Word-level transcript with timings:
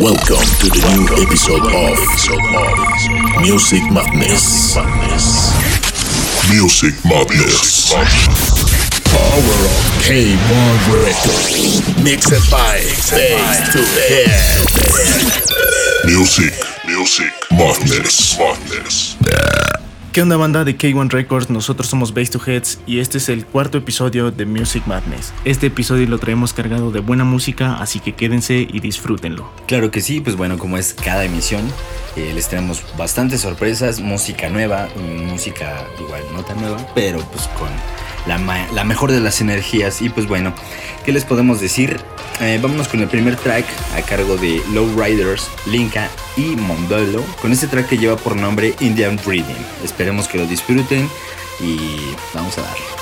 Welcome 0.00 0.48
to 0.60 0.68
the 0.72 0.80
new 0.96 1.04
episode 1.20 1.60
of 1.60 2.00
Music 3.42 3.82
Madness. 3.92 4.74
Music 6.48 6.94
Madness. 7.04 7.92
Power 9.04 9.58
of 9.60 9.76
K1 10.00 10.80
Records. 11.04 11.84
Mixed 12.02 12.50
by 12.50 12.80
Face 12.80 13.60
to 13.74 13.84
Head. 14.08 14.64
Music, 16.06 16.54
Music 16.86 17.32
Madness. 17.50 18.38
Madness. 18.38 19.89
¿Qué 20.12 20.22
onda 20.22 20.36
banda 20.36 20.64
de 20.64 20.76
K1 20.76 21.08
Records? 21.08 21.50
Nosotros 21.50 21.88
somos 21.88 22.12
Base 22.12 22.32
to 22.32 22.40
Heads 22.44 22.80
y 22.84 22.98
este 22.98 23.18
es 23.18 23.28
el 23.28 23.46
cuarto 23.46 23.78
episodio 23.78 24.32
de 24.32 24.44
Music 24.44 24.82
Madness. 24.86 25.32
Este 25.44 25.68
episodio 25.68 26.08
lo 26.08 26.18
traemos 26.18 26.52
cargado 26.52 26.90
de 26.90 26.98
buena 26.98 27.22
música, 27.22 27.76
así 27.76 28.00
que 28.00 28.16
quédense 28.16 28.66
y 28.68 28.80
disfrútenlo. 28.80 29.48
Claro 29.68 29.92
que 29.92 30.00
sí, 30.00 30.20
pues 30.20 30.34
bueno, 30.34 30.58
como 30.58 30.78
es 30.78 30.94
cada 30.94 31.24
emisión, 31.24 31.62
eh, 32.16 32.32
les 32.34 32.48
traemos 32.48 32.82
bastantes 32.98 33.42
sorpresas, 33.42 34.00
música 34.00 34.48
nueva, 34.48 34.88
música 34.96 35.86
igual 36.00 36.22
no 36.32 36.42
tan 36.42 36.60
nueva, 36.60 36.84
pero 36.92 37.20
pues 37.30 37.46
con 37.56 37.68
la, 38.26 38.38
la 38.72 38.84
mejor 38.84 39.12
de 39.12 39.20
las 39.20 39.40
energías. 39.40 40.02
Y 40.02 40.08
pues 40.08 40.26
bueno, 40.26 40.52
¿qué 41.04 41.12
les 41.12 41.24
podemos 41.24 41.60
decir? 41.60 42.00
Eh, 42.40 42.58
vámonos 42.62 42.88
con 42.88 43.00
el 43.00 43.08
primer 43.08 43.36
track 43.36 43.66
a 43.94 44.00
cargo 44.02 44.36
de 44.36 44.62
Lowriders, 44.72 45.50
Linka 45.66 46.08
y 46.36 46.56
Mondolo, 46.56 47.22
con 47.42 47.52
este 47.52 47.66
track 47.66 47.88
que 47.88 47.98
lleva 47.98 48.16
por 48.16 48.34
nombre 48.34 48.74
Indian 48.80 49.20
Breeding. 49.24 49.66
Esperemos 49.84 50.26
que 50.26 50.38
lo 50.38 50.46
disfruten 50.46 51.08
y 51.60 52.14
vamos 52.32 52.56
a 52.56 52.62
darle. 52.62 52.99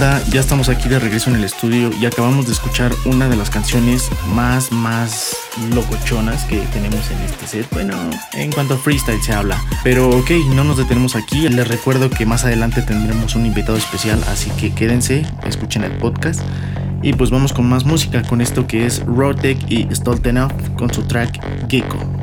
Ya 0.00 0.40
estamos 0.40 0.68
aquí 0.68 0.88
de 0.88 0.98
regreso 0.98 1.30
en 1.30 1.36
el 1.36 1.44
estudio 1.44 1.90
y 2.00 2.06
acabamos 2.06 2.46
de 2.46 2.52
escuchar 2.52 2.92
una 3.04 3.28
de 3.28 3.36
las 3.36 3.50
canciones 3.50 4.10
más, 4.34 4.72
más 4.72 5.36
locochonas 5.72 6.44
que 6.44 6.58
tenemos 6.72 7.10
en 7.10 7.20
este 7.22 7.46
set. 7.46 7.66
Bueno, 7.70 7.94
en 8.32 8.50
cuanto 8.50 8.74
a 8.74 8.76
freestyle 8.76 9.22
se 9.22 9.32
habla. 9.32 9.62
Pero 9.84 10.10
ok, 10.10 10.30
no 10.54 10.64
nos 10.64 10.78
detenemos 10.78 11.14
aquí. 11.16 11.48
Les 11.48 11.68
recuerdo 11.68 12.10
que 12.10 12.26
más 12.26 12.44
adelante 12.44 12.82
tendremos 12.82 13.36
un 13.36 13.46
invitado 13.46 13.76
especial, 13.76 14.22
así 14.28 14.50
que 14.52 14.72
quédense, 14.74 15.24
escuchen 15.46 15.84
el 15.84 15.92
podcast. 15.98 16.40
Y 17.02 17.12
pues 17.12 17.30
vamos 17.30 17.52
con 17.52 17.68
más 17.68 17.84
música, 17.84 18.22
con 18.22 18.40
esto 18.40 18.66
que 18.66 18.86
es 18.86 19.04
Rotek 19.04 19.70
y 19.70 19.86
Stoltenov 19.94 20.52
con 20.76 20.92
su 20.92 21.02
track 21.02 21.40
Gecko. 21.68 22.13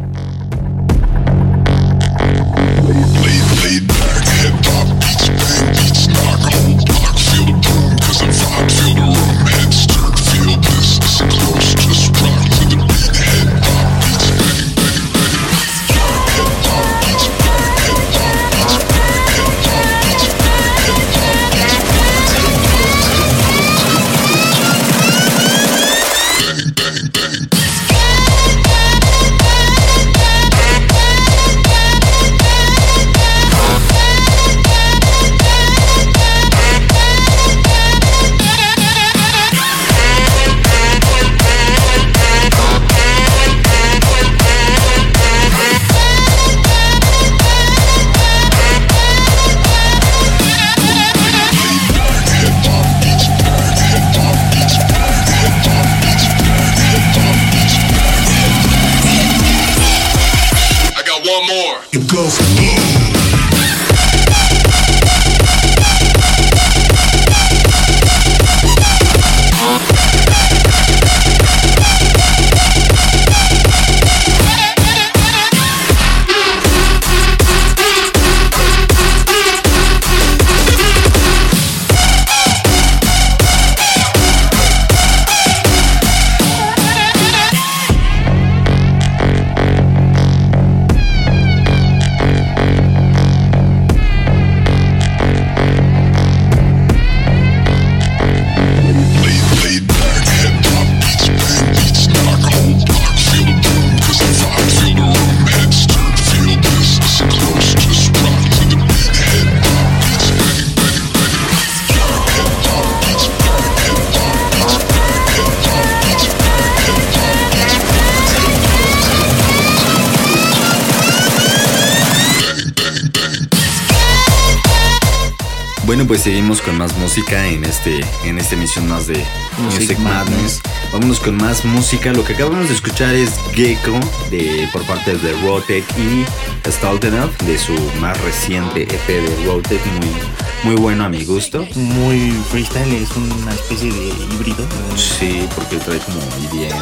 Música 127.12 127.46
en 127.46 127.66
este 127.66 128.00
en 128.24 128.38
esta 128.38 128.56
emisión 128.56 128.88
más 128.88 129.06
de 129.06 129.16
Music 129.58 129.82
Music, 129.82 130.00
Madness. 130.00 130.32
Madness. 130.32 130.62
Vámonos 130.94 131.20
con 131.20 131.36
más 131.36 131.66
música. 131.66 132.14
Lo 132.14 132.24
que 132.24 132.36
acabamos 132.36 132.70
de 132.70 132.74
escuchar 132.74 133.14
es 133.14 133.32
Gecko 133.54 134.00
de 134.30 134.70
por 134.72 134.82
parte 134.86 135.18
de 135.18 135.34
Rotek 135.42 135.84
y 135.98 136.24
Staltenov 136.72 137.30
de 137.40 137.58
su 137.58 137.74
más 138.00 138.18
reciente 138.22 138.84
EP 138.84 139.08
de 139.08 139.46
Rotek, 139.46 139.86
muy 139.86 140.16
muy 140.64 140.82
bueno 140.82 141.04
a 141.04 141.10
mi 141.10 141.26
gusto. 141.26 141.68
Muy 141.76 142.32
freestyle, 142.50 142.94
es 142.94 143.12
una 143.18 143.52
especie 143.52 143.92
de 143.92 144.08
híbrido. 144.08 144.66
Sí, 144.96 145.46
porque 145.54 145.76
trae 145.80 146.00
como 146.00 146.22
EDM, 146.22 146.78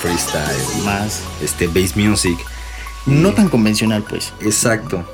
freestyle, 0.00 0.84
Más. 0.84 1.22
este 1.42 1.66
bass 1.66 1.96
music. 1.96 2.38
No 3.04 3.32
tan 3.32 3.48
convencional, 3.48 4.04
pues. 4.08 4.32
Exacto. 4.42 5.04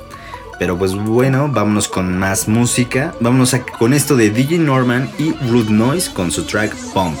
Pero 0.59 0.77
pues 0.77 0.95
bueno, 0.95 1.49
vámonos 1.49 1.87
con 1.87 2.17
más 2.17 2.47
música. 2.47 3.13
Vámonos 3.19 3.55
con 3.77 3.93
esto 3.93 4.15
de 4.15 4.29
DJ 4.29 4.59
Norman 4.59 5.09
y 5.17 5.33
Rude 5.49 5.71
Noise 5.71 6.11
con 6.13 6.31
su 6.31 6.43
track 6.43 6.75
Pump. 6.93 7.17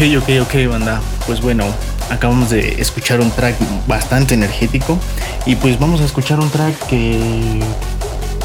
Ok, 0.00 0.30
ok, 0.40 0.66
banda. 0.66 0.98
Pues 1.26 1.42
bueno, 1.42 1.66
acabamos 2.08 2.48
de 2.48 2.80
escuchar 2.80 3.20
un 3.20 3.30
track 3.30 3.56
bastante 3.86 4.32
energético. 4.32 4.98
Y 5.44 5.56
pues 5.56 5.78
vamos 5.78 6.00
a 6.00 6.06
escuchar 6.06 6.40
un 6.40 6.48
track 6.48 6.86
que 6.86 7.60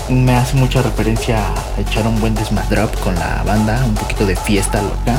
me 0.09 0.35
hace 0.35 0.57
mucha 0.57 0.81
referencia 0.81 1.47
a 1.47 1.79
echar 1.79 2.05
un 2.07 2.19
buen 2.19 2.35
desmadrop 2.35 2.93
con 2.99 3.15
la 3.15 3.41
banda, 3.43 3.81
un 3.85 3.95
poquito 3.95 4.25
de 4.25 4.35
fiesta 4.35 4.81
loca. 4.81 5.15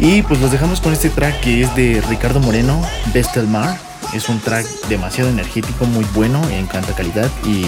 Y 0.00 0.22
pues 0.22 0.40
los 0.40 0.50
dejamos 0.50 0.80
con 0.80 0.92
este 0.92 1.08
track 1.08 1.38
que 1.38 1.62
es 1.62 1.74
de 1.76 2.02
Ricardo 2.08 2.40
Moreno, 2.40 2.82
Best 3.14 3.36
del 3.36 3.46
Mar. 3.46 3.78
Es 4.12 4.28
un 4.28 4.40
track 4.40 4.66
demasiado 4.88 5.30
energético, 5.30 5.84
muy 5.84 6.04
bueno, 6.14 6.42
en 6.50 6.66
cuanto 6.66 6.90
a 6.90 6.96
calidad. 6.96 7.30
Y 7.44 7.64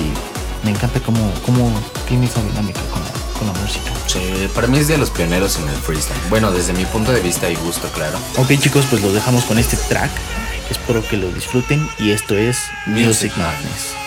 me 0.65 0.73
encanta 0.73 0.99
cómo, 0.99 1.21
cómo 1.47 1.71
tiene 2.09 2.27
esa 2.27 2.43
dinámica 2.43 2.81
con 3.35 3.47
la, 3.47 3.53
música. 3.55 3.93
Sí, 4.07 4.49
para 4.55 4.67
mí 4.67 4.79
es 4.79 4.89
de 4.89 4.99
los 4.99 5.11
pioneros 5.11 5.59
en 5.59 5.69
el 5.69 5.77
freestyle. 5.77 6.19
Bueno, 6.31 6.51
desde 6.53 6.73
mi 6.73 6.85
punto 6.87 7.13
de 7.13 7.21
vista 7.21 7.49
y 7.51 7.57
gusto, 7.57 7.89
claro. 7.93 8.19
Ok 8.37 8.53
chicos, 8.59 8.87
pues 8.89 9.03
los 9.03 9.13
dejamos 9.13 9.45
con 9.45 9.59
este 9.59 9.77
track. 9.77 10.11
Espero 10.71 11.07
que 11.07 11.17
lo 11.17 11.31
disfruten 11.31 11.89
y 11.99 12.11
esto 12.11 12.37
es 12.37 12.59
Music 12.87 13.07
Music 13.07 13.33
Madness. 13.37 14.04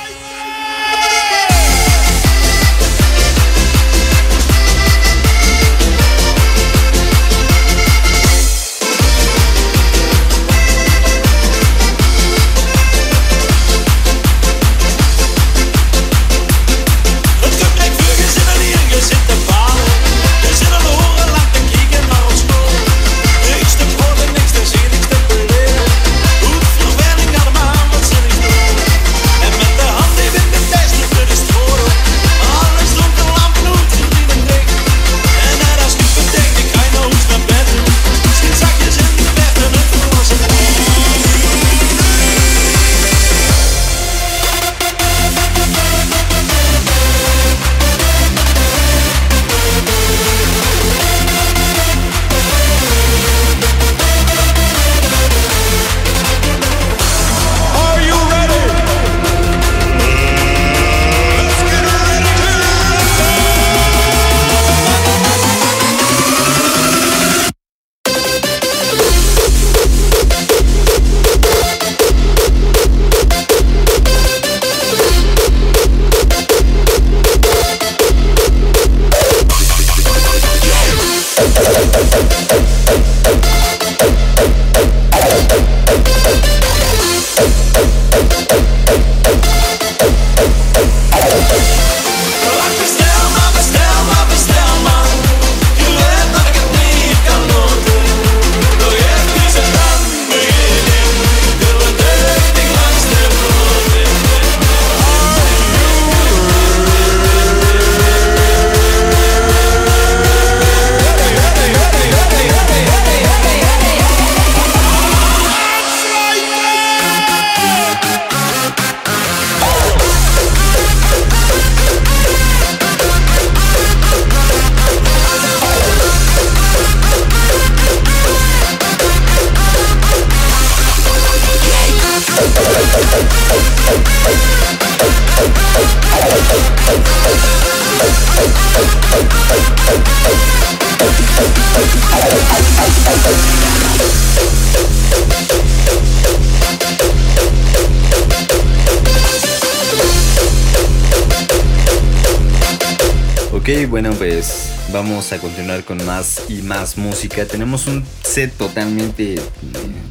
Ok, 153.70 153.90
bueno, 153.90 154.12
pues 154.12 154.72
vamos 154.94 155.34
a 155.34 155.40
continuar 155.40 155.84
con 155.84 155.98
más 156.06 156.46
y 156.48 156.62
más 156.62 156.98
música. 156.98 157.46
Tenemos 157.46 157.86
un 157.88 158.02
set 158.24 158.54
totalmente 158.56 159.36
eh, 159.36 159.42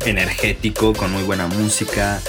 energético, 0.05 0.93
con 0.93 1.11
muy 1.11 1.23
buena 1.23 1.47
música, 1.47 2.21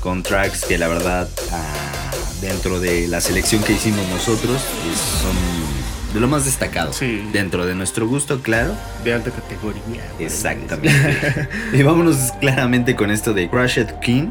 con 0.00 0.22
tracks 0.22 0.64
que 0.64 0.78
la 0.78 0.88
verdad 0.88 1.28
ah, 1.52 2.10
dentro 2.40 2.80
de 2.80 3.08
la 3.08 3.20
selección 3.20 3.62
que 3.62 3.74
hicimos 3.74 4.08
nosotros 4.08 4.56
es- 4.90 5.20
son 5.20 6.14
de 6.14 6.20
lo 6.20 6.28
más 6.28 6.46
destacado. 6.46 6.94
Sí. 6.94 7.28
Dentro 7.30 7.66
de 7.66 7.74
nuestro 7.74 8.08
gusto, 8.08 8.40
claro. 8.40 8.72
De 9.04 9.12
alta 9.12 9.30
categoría. 9.32 10.02
Exactamente. 10.18 11.46
y 11.74 11.82
vámonos 11.82 12.32
claramente 12.40 12.96
con 12.96 13.10
esto 13.10 13.34
de 13.34 13.50
Crushed 13.50 13.98
King 14.00 14.30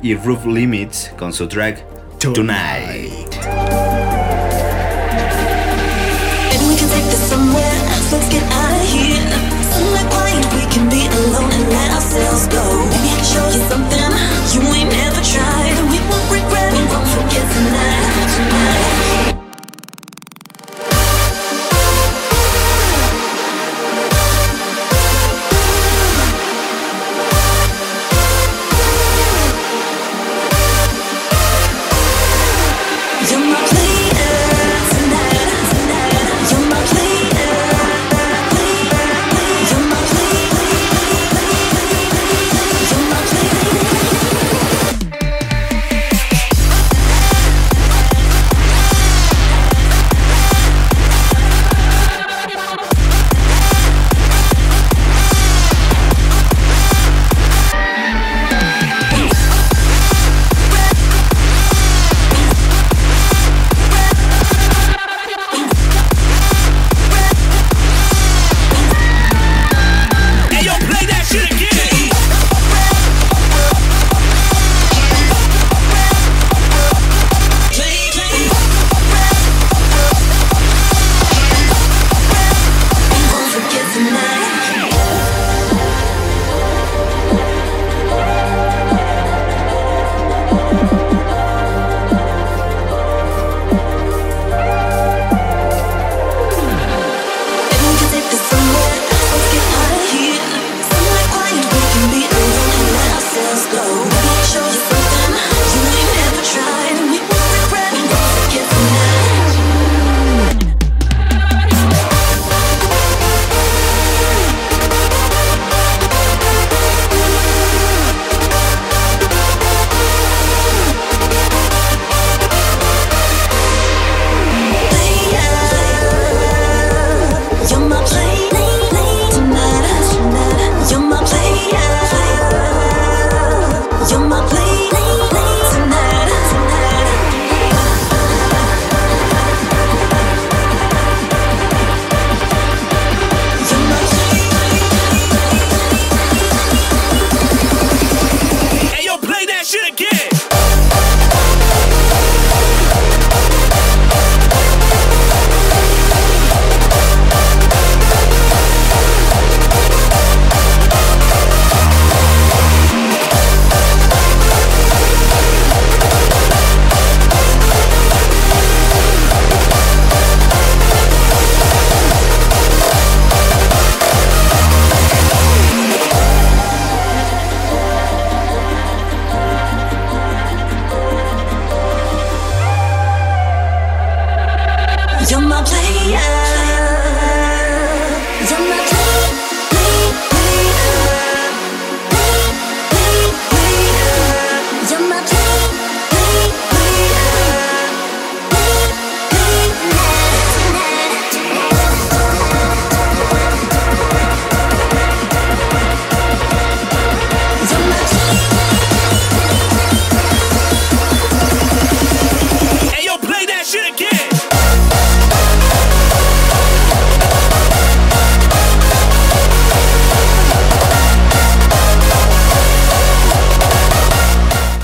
y 0.00 0.14
Roof 0.14 0.46
Limits 0.46 1.10
con 1.18 1.32
su 1.32 1.48
track 1.48 1.84
Tonight. 2.20 3.34
And 3.42 3.87
let 12.18 12.50
go. 12.50 12.64
Maybe 12.90 13.08
I 13.08 13.16
can 13.16 13.24
show 13.24 13.46
you 13.54 13.62
something 13.70 14.08
you 14.54 14.60
ain't 14.74 14.90
never 14.90 15.20
tried. 15.22 15.47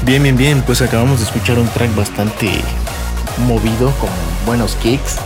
Bien, 0.04 0.22
bien, 0.22 0.36
bien. 0.36 0.62
Pues 0.62 0.82
acabamos 0.82 1.18
de 1.20 1.24
escuchar 1.26 1.58
un 1.58 1.68
track 1.68 1.94
bastante 1.94 2.50
movido, 3.46 3.90
con 3.98 4.10
buenos 4.46 4.76
kicks, 4.76 5.16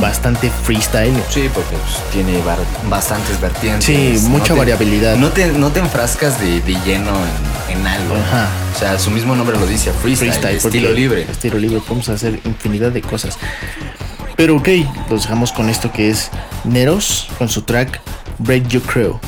bastante 0.00 0.50
freestyle. 0.50 1.14
Sí, 1.30 1.48
porque 1.52 1.76
pues, 1.76 2.10
tiene 2.12 2.40
bastantes 2.88 3.40
vertientes. 3.40 3.84
Sí, 3.84 4.18
mucha 4.28 4.54
te- 4.54 4.58
variabilidad. 4.58 5.16
No 5.16 5.28
te, 5.28 5.46
no 5.52 5.70
te 5.70 5.80
enfrascas 5.80 6.40
de, 6.40 6.60
de 6.62 6.72
lleno 6.84 7.10
en, 7.68 7.78
en 7.78 7.86
algo. 7.86 8.16
Ajá. 8.16 8.48
O 8.74 8.78
sea, 8.78 8.98
su 8.98 9.10
mismo 9.10 9.36
nombre 9.36 9.58
lo 9.58 9.66
dice, 9.66 9.92
freestyle, 9.92 10.30
freestyle, 10.32 10.56
estilo 10.56 10.92
libre. 10.92 11.26
Estilo 11.30 11.58
libre, 11.58 11.80
podemos 11.80 12.08
hacer 12.08 12.40
infinidad 12.44 12.90
de 12.90 13.02
cosas. 13.02 13.38
Pero 14.34 14.56
ok, 14.56 14.68
los 15.10 15.22
dejamos 15.22 15.52
con 15.52 15.68
esto 15.68 15.92
que 15.92 16.08
es 16.10 16.30
Neros 16.64 17.28
con 17.38 17.48
su 17.48 17.62
track 17.62 18.00
Break 18.38 18.66
Your 18.68 18.82
Crew. 18.82 19.20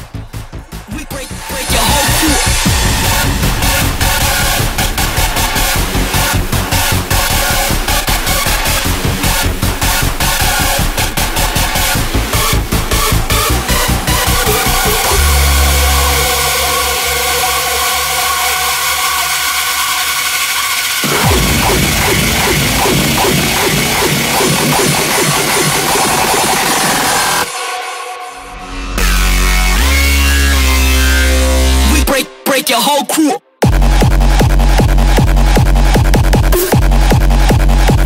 Whole. 33.04 33.38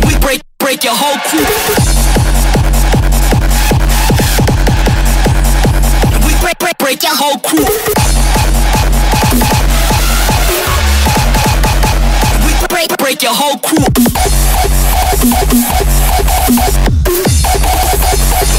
We 0.05 0.17
break 0.19 0.41
break 0.59 0.83
your 0.83 0.93
whole 0.95 1.17
crew. 1.27 1.45
We 6.25 6.33
break 6.41 6.59
break 6.59 6.77
break 6.77 7.03
your 7.03 7.15
whole 7.15 7.39
crew. 7.39 7.65
We 12.45 12.67
break 12.67 12.97
break 12.97 13.21
your 13.23 13.33
whole 13.33 13.57
crew. 13.59 13.85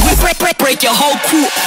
We 0.07 0.14
break 0.20 0.38
break 0.38 0.59
break 0.59 0.83
your 0.83 0.94
whole 0.94 1.16
crew. 1.29 1.60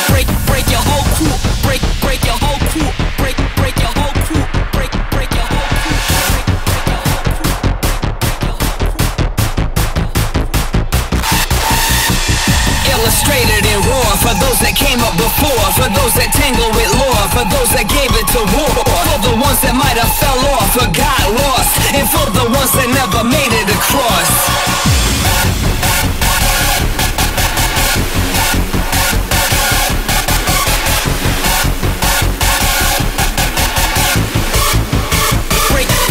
Illustrated 12.94 13.66
in 13.66 13.80
raw 13.90 14.14
for 14.22 14.38
those 14.38 14.60
that 14.62 14.78
came 14.78 15.02
up 15.02 15.18
before, 15.18 15.66
for 15.74 15.90
those 15.98 16.14
that 16.14 16.30
tangle 16.30 16.70
with 16.78 16.94
lore, 16.94 17.26
for 17.34 17.42
those 17.50 17.74
that 17.74 17.90
gave 17.90 18.14
it 18.14 18.28
to 18.38 18.42
war, 18.54 18.70
for 18.70 19.20
the 19.26 19.34
ones 19.42 19.58
that 19.66 19.74
might 19.74 19.98
have 19.98 20.14
fell 20.22 20.38
off 20.54 20.78
or 20.78 20.86
got 20.94 21.26
lost, 21.34 21.74
and 21.98 22.06
for 22.06 22.30
the 22.30 22.46
ones 22.54 22.70
that 22.78 22.86
never 22.94 23.26
made 23.26 23.50
it 23.50 23.68
across. 23.74 24.30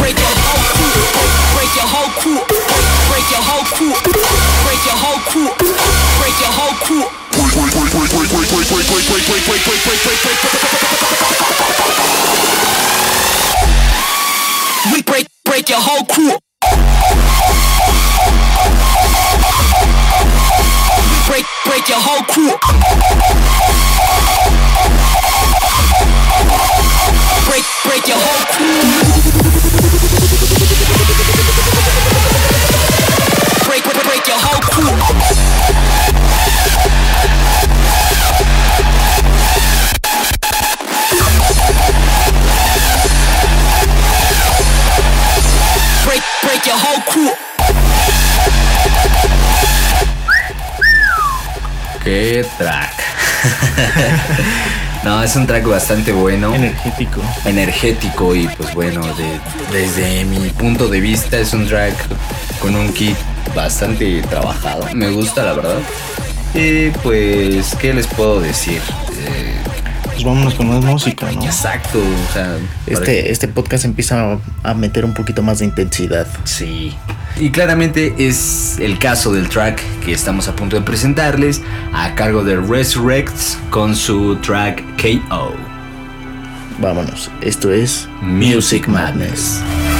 break, 0.02 0.18
your 0.18 0.34
whole 0.34 0.66
crew, 0.74 0.98
break 1.54 1.70
your 1.78 1.86
whole 1.86 2.10
crew, 2.18 2.42
break 3.06 3.26
your 3.30 3.44
whole 3.46 3.66
crew, 3.70 3.94
break 4.66 4.82
your 4.82 4.98
whole 4.98 5.22
crew, 5.30 5.61
We 14.92 15.02
break, 15.02 15.26
break 15.44 15.68
your 15.68 15.78
whole 15.80 16.04
crew. 16.06 16.32
We 21.10 21.18
break, 21.28 21.46
break 21.64 21.88
your 21.88 22.00
whole 22.00 22.24
crew. 22.24 22.52
Break, 27.48 27.64
break 27.84 28.08
your 28.08 28.18
whole 28.18 28.46
crew. 28.52 29.21
¡Qué 52.12 52.44
track! 52.58 52.92
no, 55.04 55.22
es 55.22 55.34
un 55.34 55.46
track 55.46 55.66
bastante 55.66 56.12
bueno. 56.12 56.54
Energético. 56.54 57.22
energético 57.46 58.34
y 58.36 58.48
pues 58.48 58.74
bueno, 58.74 59.00
de- 59.14 59.40
desde 59.72 60.26
mi 60.26 60.50
punto 60.50 60.88
de 60.88 61.00
vista 61.00 61.38
es 61.38 61.54
un 61.54 61.66
track 61.66 61.94
con 62.60 62.76
un 62.76 62.92
kit 62.92 63.16
bastante 63.56 64.20
trabajado. 64.28 64.86
Me 64.92 65.08
gusta 65.10 65.42
la 65.42 65.54
verdad. 65.54 65.78
Y 66.52 66.90
pues, 67.02 67.74
¿qué 67.80 67.94
les 67.94 68.06
puedo 68.08 68.40
decir? 68.42 68.82
Eh, 69.26 69.54
Pues 70.04 70.22
vámonos 70.22 70.52
con 70.52 70.68
más 70.68 70.84
música, 70.84 71.32
¿no? 71.32 71.42
exacto, 71.46 71.98
o 71.98 72.32
sea, 72.34 72.58
para- 72.84 72.98
Este, 72.98 73.32
este 73.32 73.48
podcast 73.48 73.86
empieza 73.86 74.32
a, 74.34 74.70
a 74.70 74.74
meter 74.74 75.06
un 75.06 75.14
poquito 75.14 75.42
más 75.42 75.60
de 75.60 75.64
intensidad. 75.64 76.26
Sí. 76.44 76.94
Y 77.38 77.50
claramente 77.50 78.14
es 78.18 78.78
el 78.78 78.98
caso 78.98 79.32
del 79.32 79.48
track 79.48 79.82
que 80.04 80.12
estamos 80.12 80.48
a 80.48 80.56
punto 80.56 80.76
de 80.76 80.82
presentarles 80.82 81.62
a 81.92 82.14
cargo 82.14 82.44
de 82.44 82.56
Resurrects 82.56 83.58
con 83.70 83.96
su 83.96 84.36
track 84.36 84.82
KO. 85.00 85.54
Vámonos. 86.80 87.30
Esto 87.40 87.72
es 87.72 88.08
Music 88.20 88.88
Madness. 88.88 89.62
Thank 89.62 89.91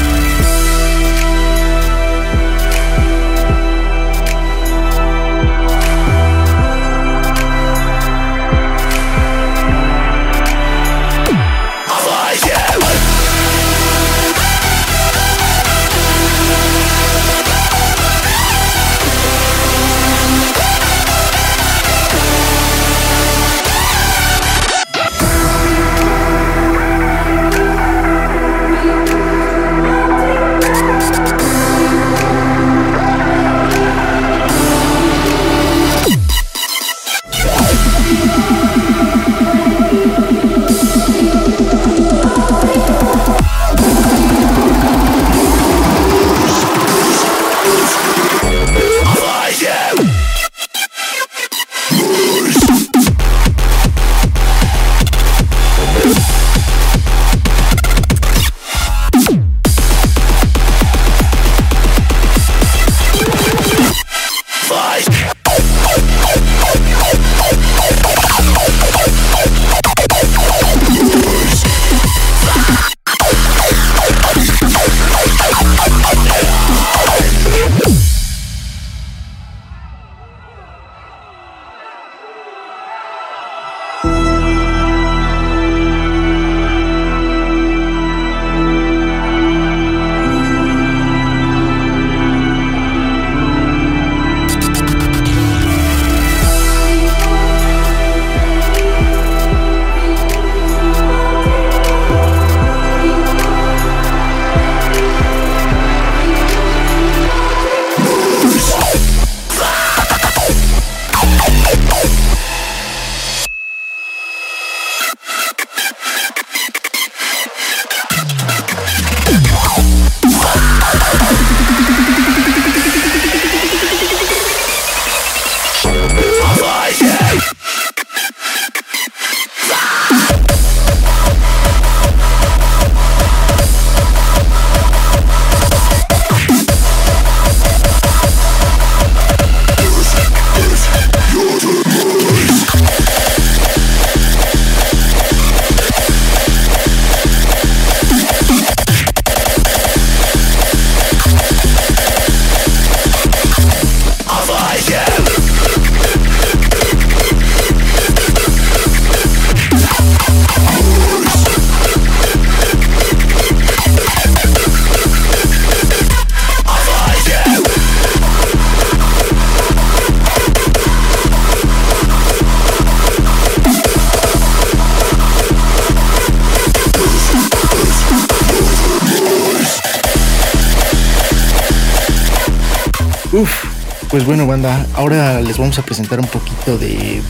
ahora 184.95 185.41
les 185.41 185.57
vamos 185.57 185.79
a 185.79 185.83
presentar 185.83 186.21
un 186.21 186.27
poquito 186.27 186.77
de 186.77 187.23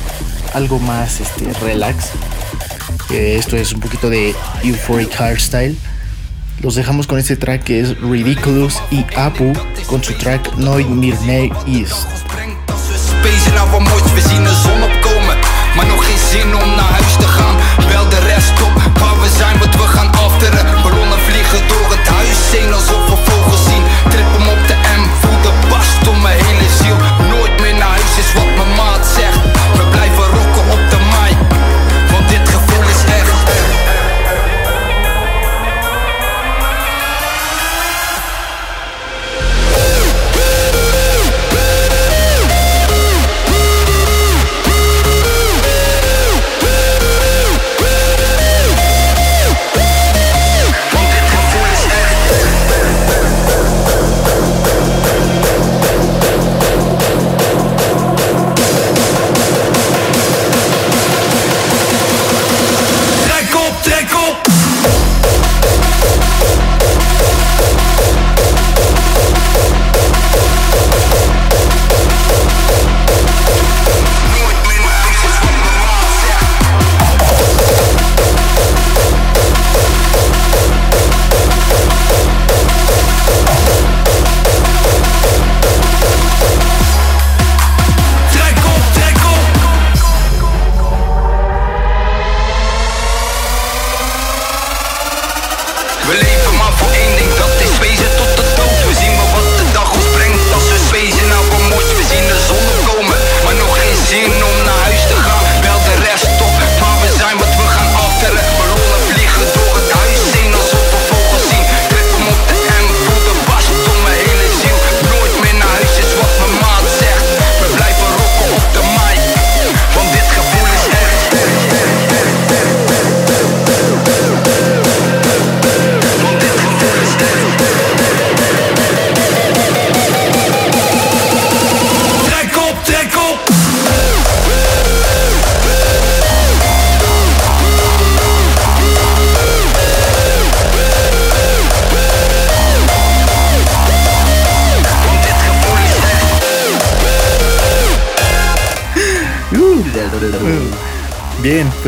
algo 0.55 0.81
más 0.81 1.21
este, 1.21 1.53
relax. 1.61 2.11
Esto 3.11 3.57
es 3.57 3.73
un 3.73 3.79
poquito 3.79 4.11
de 4.11 4.35
Euphoric 4.65 5.15
Hardstyle. 5.15 5.77
Los 6.63 6.75
dejamos 6.75 7.07
con 7.07 7.21
este 7.21 7.37
track 7.37 7.63
que 7.63 7.81
es 7.81 7.97
Ridiculous 8.01 8.75
y 8.91 9.05
Apu 9.17 9.53
con 9.87 10.03
su 10.03 10.15
track 10.15 10.57
Nooit 10.57 10.89
Meer 10.89 11.19
Mee 11.21 11.53
Is. 11.67 11.95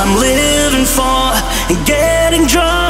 I'm 0.09 0.17
living 0.21 0.85
for 0.85 1.33
and 1.69 1.85
getting 1.85 2.47
drunk. 2.47 2.86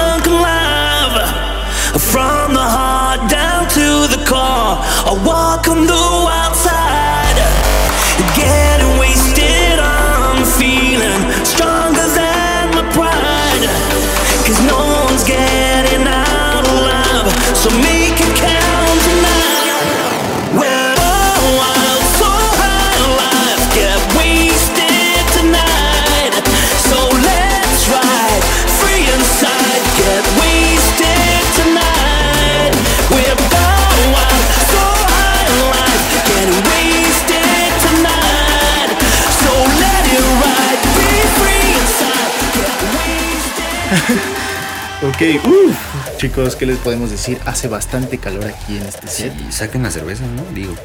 Ok, 45.18 45.46
uff, 45.48 46.18
chicos, 46.18 46.56
¿qué 46.56 46.68
les 46.68 46.78
podemos 46.78 47.10
decir? 47.10 47.40
Hace 47.46 47.68
bastante 47.68 48.20
calor 48.20 48.46
aquí 48.46 48.78
en 48.78 48.84
este 48.84 49.08
set. 49.08 49.34
Sí, 49.36 49.46
saquen 49.52 49.82
la 49.82 49.90
cerveza, 49.90 50.24
¿no? 50.28 50.44
Digo. 50.54 50.76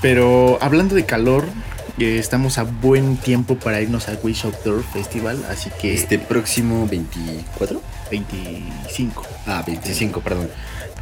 Pero 0.00 0.56
hablando 0.62 0.94
de 0.94 1.04
calor, 1.04 1.44
eh, 1.98 2.16
estamos 2.18 2.56
a 2.56 2.62
buen 2.62 3.18
tiempo 3.18 3.56
para 3.56 3.82
irnos 3.82 4.08
al 4.08 4.18
Wish 4.22 4.44
Outdoor 4.46 4.82
Festival, 4.82 5.44
así 5.50 5.70
que 5.78 5.92
Este 5.94 6.18
próximo 6.18 6.86
24. 6.88 7.82
25. 8.10 9.22
Ah, 9.46 9.62
25, 9.66 10.20
perdón. 10.20 10.48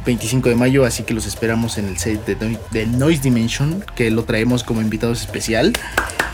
25 0.05 0.49
de 0.49 0.55
mayo, 0.55 0.83
así 0.83 1.03
que 1.03 1.13
los 1.13 1.25
esperamos 1.25 1.77
en 1.77 1.87
el 1.87 1.97
set 1.97 2.25
de, 2.25 2.35
Noi- 2.35 2.59
de 2.71 2.85
Noise 2.87 3.21
Dimension, 3.21 3.85
que 3.95 4.11
lo 4.11 4.25
traemos 4.25 4.65
como 4.65 4.81
invitados 4.81 5.21
especial. 5.21 5.71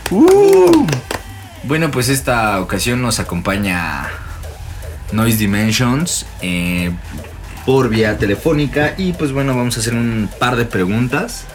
Uh, 0.09 0.87
Bueno, 1.65 1.91
pues 1.91 2.09
esta 2.09 2.59
ocasión 2.61 2.99
nos 3.01 3.19
acompaña 3.19 4.07
Noise 5.11 5.37
Dimensions 5.37 6.25
eh, 6.41 6.91
por 7.65 7.89
vía 7.89 8.17
telefónica 8.17 8.93
y 8.97 9.13
pues 9.13 9.31
bueno, 9.31 9.55
vamos 9.55 9.77
a 9.77 9.79
hacer 9.81 9.93
un 9.93 10.29
par 10.39 10.55
de 10.55 10.65
preguntas 10.65 11.45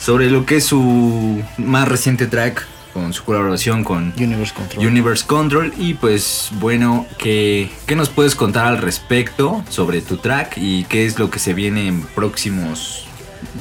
sobre 0.00 0.30
lo 0.30 0.44
que 0.46 0.56
es 0.56 0.64
su 0.64 1.42
más 1.58 1.88
reciente 1.88 2.26
track 2.26 2.66
con 2.92 3.12
su 3.12 3.24
colaboración 3.24 3.84
con 3.84 4.12
Universe 4.16 4.54
Control. 4.54 4.86
Universe 4.86 5.24
Control 5.26 5.72
y 5.78 5.94
pues 5.94 6.48
bueno, 6.52 7.06
¿qué, 7.18 7.70
¿qué 7.86 7.94
nos 7.96 8.08
puedes 8.08 8.34
contar 8.34 8.66
al 8.66 8.78
respecto 8.78 9.62
sobre 9.68 10.00
tu 10.00 10.16
track 10.16 10.56
y 10.56 10.84
qué 10.84 11.04
es 11.04 11.18
lo 11.18 11.30
que 11.30 11.38
se 11.38 11.52
viene 11.54 11.88
en 11.88 12.02
próximos 12.02 13.02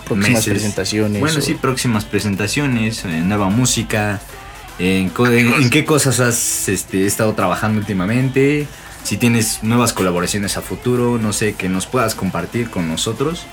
Próximas 0.06 0.30
meses? 0.32 0.46
presentaciones. 0.54 1.20
Bueno, 1.22 1.40
o- 1.40 1.42
sí, 1.42 1.54
próximas 1.56 2.06
presentaciones, 2.06 3.04
eh, 3.06 3.22
nueva 3.24 3.50
música. 3.50 4.22
En, 4.80 5.10
co- 5.10 5.28
en- 5.28 5.54
en 5.54 5.70
qué 5.70 5.84
cosas 5.86 6.20
has 6.20 6.68
este, 6.70 7.06
estado 7.06 7.34
trabajando 7.34 7.80
últimamente? 7.80 8.68
Si 9.06 9.18
tienes 9.18 9.62
nuevas 9.62 9.94
colaboraciones 9.94 10.58
a 10.58 10.62
futuro, 10.62 11.20
no 11.20 11.32
sé, 11.32 11.54
que 11.54 11.70
nos 11.70 11.86
puedas 11.86 12.16
compartir 12.16 12.72
con 12.72 12.88
nosotros. 12.90 13.46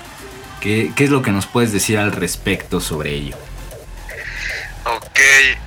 ¿Qué, 0.59 0.91
es 0.97 1.09
lo 1.11 1.21
que 1.21 1.31
nos 1.31 1.45
puedes 1.45 1.71
decir 1.71 1.99
al 1.99 2.11
respecto 2.11 2.79
sobre 2.81 3.11
ello? 3.11 3.37
Ok, 4.85 5.19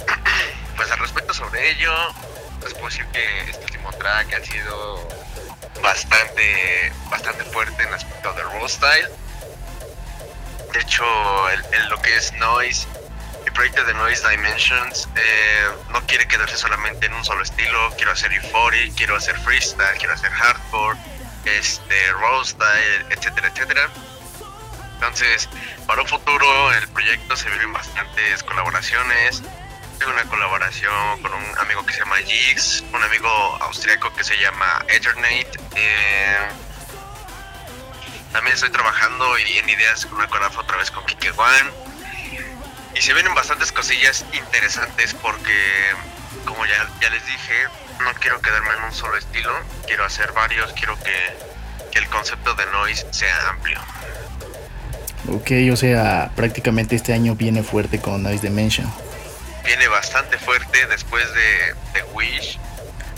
pues 0.76 0.90
al 0.90 0.98
respecto 0.98 1.32
sobre 1.32 1.70
ello, 1.70 1.92
les 2.64 2.72
puedo 2.74 2.86
decir 2.86 3.06
que 3.12 3.50
este 3.50 3.62
último 3.64 3.92
track 3.92 4.34
ha 4.34 4.44
sido 4.44 5.08
bastante, 5.80 6.92
bastante 7.08 7.44
fuerte 7.44 7.84
en 7.84 7.94
aspecto 7.94 8.32
de 8.32 8.42
roll 8.42 8.68
style. 8.68 9.08
De 10.72 10.80
hecho, 10.80 11.04
el, 11.50 11.60
el- 11.74 11.88
lo 11.90 12.02
que 12.02 12.16
es 12.16 12.32
Noise, 12.34 12.88
el 13.05 13.05
proyecto 13.56 13.84
de 13.84 13.94
Noise 13.94 14.28
Dimensions, 14.28 15.08
eh, 15.16 15.68
no 15.90 16.02
quiere 16.06 16.28
quedarse 16.28 16.58
solamente 16.58 17.06
en 17.06 17.14
un 17.14 17.24
solo 17.24 17.42
estilo. 17.42 17.90
Quiero 17.96 18.12
hacer 18.12 18.30
euphoric, 18.30 18.94
quiero 18.94 19.16
hacer 19.16 19.38
freestyle, 19.40 19.96
quiero 19.98 20.12
hacer 20.12 20.30
hardcore, 20.30 20.98
este, 21.46 22.12
roll 22.12 22.44
style, 22.44 23.06
etcétera, 23.08 23.48
etcétera. 23.48 23.88
Entonces, 24.94 25.48
para 25.86 26.02
un 26.02 26.08
futuro, 26.08 26.72
el 26.74 26.86
proyecto 26.88 27.34
se 27.34 27.48
vienen 27.48 27.72
bastantes 27.72 28.42
colaboraciones. 28.42 29.42
Tengo 29.98 30.12
una 30.12 30.24
colaboración 30.24 31.22
con 31.22 31.32
un 31.32 31.58
amigo 31.58 31.84
que 31.86 31.94
se 31.94 32.00
llama 32.00 32.16
Jigs, 32.18 32.84
un 32.92 33.02
amigo 33.02 33.28
austriaco 33.62 34.14
que 34.14 34.22
se 34.22 34.36
llama 34.36 34.84
Eternate. 34.88 35.58
eh, 35.76 36.48
también 38.32 38.54
estoy 38.54 38.70
trabajando 38.70 39.34
en 39.38 39.68
ideas 39.70 40.04
con 40.04 40.18
una 40.18 40.28
colaboración 40.28 40.62
otra 40.62 40.76
vez 40.76 40.90
con 40.90 41.06
Kike 41.06 41.30
One. 41.30 41.95
Y 42.96 43.02
se 43.02 43.12
vienen 43.12 43.34
bastantes 43.34 43.72
cosillas 43.72 44.24
interesantes 44.32 45.14
porque, 45.20 45.52
como 46.46 46.64
ya, 46.64 46.88
ya 47.02 47.10
les 47.10 47.24
dije, 47.26 47.52
no 48.00 48.10
quiero 48.20 48.40
quedarme 48.40 48.70
en 48.78 48.84
un 48.84 48.92
solo 48.92 49.16
estilo. 49.18 49.52
Quiero 49.86 50.04
hacer 50.04 50.32
varios, 50.32 50.72
quiero 50.72 50.96
que, 51.00 51.12
que 51.92 51.98
el 51.98 52.06
concepto 52.08 52.54
de 52.54 52.64
noise 52.66 53.06
sea 53.10 53.50
amplio. 53.50 53.78
Ok, 55.28 55.50
o 55.72 55.76
sea, 55.76 56.30
prácticamente 56.36 56.96
este 56.96 57.12
año 57.12 57.34
viene 57.34 57.62
fuerte 57.62 58.00
con 58.00 58.22
Noise 58.22 58.48
Dimension. 58.48 58.90
viene 59.64 59.88
bastante 59.88 60.38
fuerte 60.38 60.86
después 60.86 61.24
de, 61.34 62.00
de 62.00 62.04
Wish. 62.14 62.58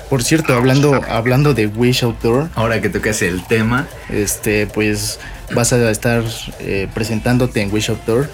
Por 0.09 0.25
cierto, 0.25 0.55
hablando, 0.55 1.05
hablando 1.09 1.53
de 1.55 1.67
Wish 1.67 2.03
Outdoor, 2.03 2.49
Ahora 2.55 2.81
que 2.81 2.89
tocas 2.89 3.21
el 3.21 3.47
tema, 3.47 3.87
este, 4.09 4.67
pues 4.67 5.21
vas 5.55 5.73
a 5.73 5.91
estar 5.91 6.25
eh, 6.61 6.89
presentándote 6.95 7.61
en 7.61 7.73
Wish 7.73 7.91
Outdoor. 7.91 8.29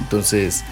Entonces, 0.00 0.64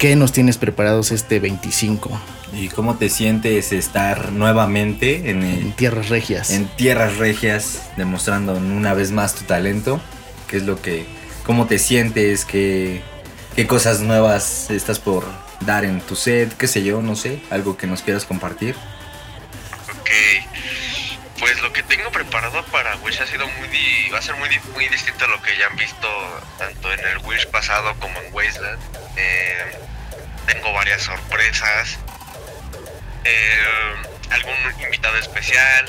¿qué 0.00 0.16
nos 0.16 0.32
tienes 0.32 0.56
preparados 0.58 1.12
este 1.12 1.38
25 1.38 2.20
¿y 2.54 2.68
cómo 2.68 2.96
te 2.96 3.08
sientes 3.08 3.70
estar 3.72 4.32
nuevamente 4.32 5.30
en, 5.30 5.42
el- 5.44 5.60
en 5.60 5.72
Tierras 5.72 6.08
Regias? 6.08 6.50
en 6.50 6.66
tierras 6.76 7.16
regias, 7.18 7.90
demostrando 7.96 8.54
una 8.54 8.92
vez 8.94 9.12
más 9.12 9.34
tu 9.36 9.44
talento? 9.44 10.00
¿Qué 10.48 10.56
es 10.56 10.64
lo 10.64 10.82
que, 10.82 11.06
cómo 11.46 11.66
te 11.68 11.78
sientes? 11.78 12.44
¿Qué, 12.44 13.02
qué 13.54 13.66
cosas 13.68 14.00
nuevas 14.00 14.68
estás 14.70 14.98
por 14.98 15.24
dar 15.60 15.84
en 15.84 16.00
tu 16.00 16.16
set? 16.16 16.56
¿Qué 16.56 16.66
sé 16.66 16.82
yo? 16.82 17.02
No 17.02 17.14
sé, 17.14 17.40
algo 17.50 17.76
que 17.76 17.86
nos 17.86 18.02
quieras 18.02 18.24
compartir. 18.24 18.74
Ok. 20.00 20.10
Pues 21.38 21.60
lo 21.62 21.72
que 21.72 21.82
tengo 21.84 22.10
preparado 22.10 22.64
para 22.72 22.96
Wish 22.96 23.20
ha 23.20 23.26
sido 23.26 23.46
muy 23.46 23.68
di- 23.68 24.10
va 24.12 24.18
a 24.18 24.22
ser 24.22 24.34
muy, 24.36 24.48
di- 24.48 24.58
muy 24.74 24.88
distinto 24.88 25.24
a 25.24 25.28
lo 25.28 25.40
que 25.40 25.56
ya 25.56 25.68
han 25.68 25.76
visto 25.76 26.08
tanto 26.58 26.92
en 26.92 26.98
el 27.00 27.18
Wish 27.24 27.46
pasado 27.46 27.94
como 28.00 28.18
en 28.20 28.34
Wasteland. 28.34 28.78
Eh, 29.16 29.78
tengo 30.52 30.72
varias 30.72 31.02
sorpresas. 31.02 31.98
Eh, 33.24 33.58
algún 34.30 34.84
invitado 34.84 35.16
especial. 35.18 35.86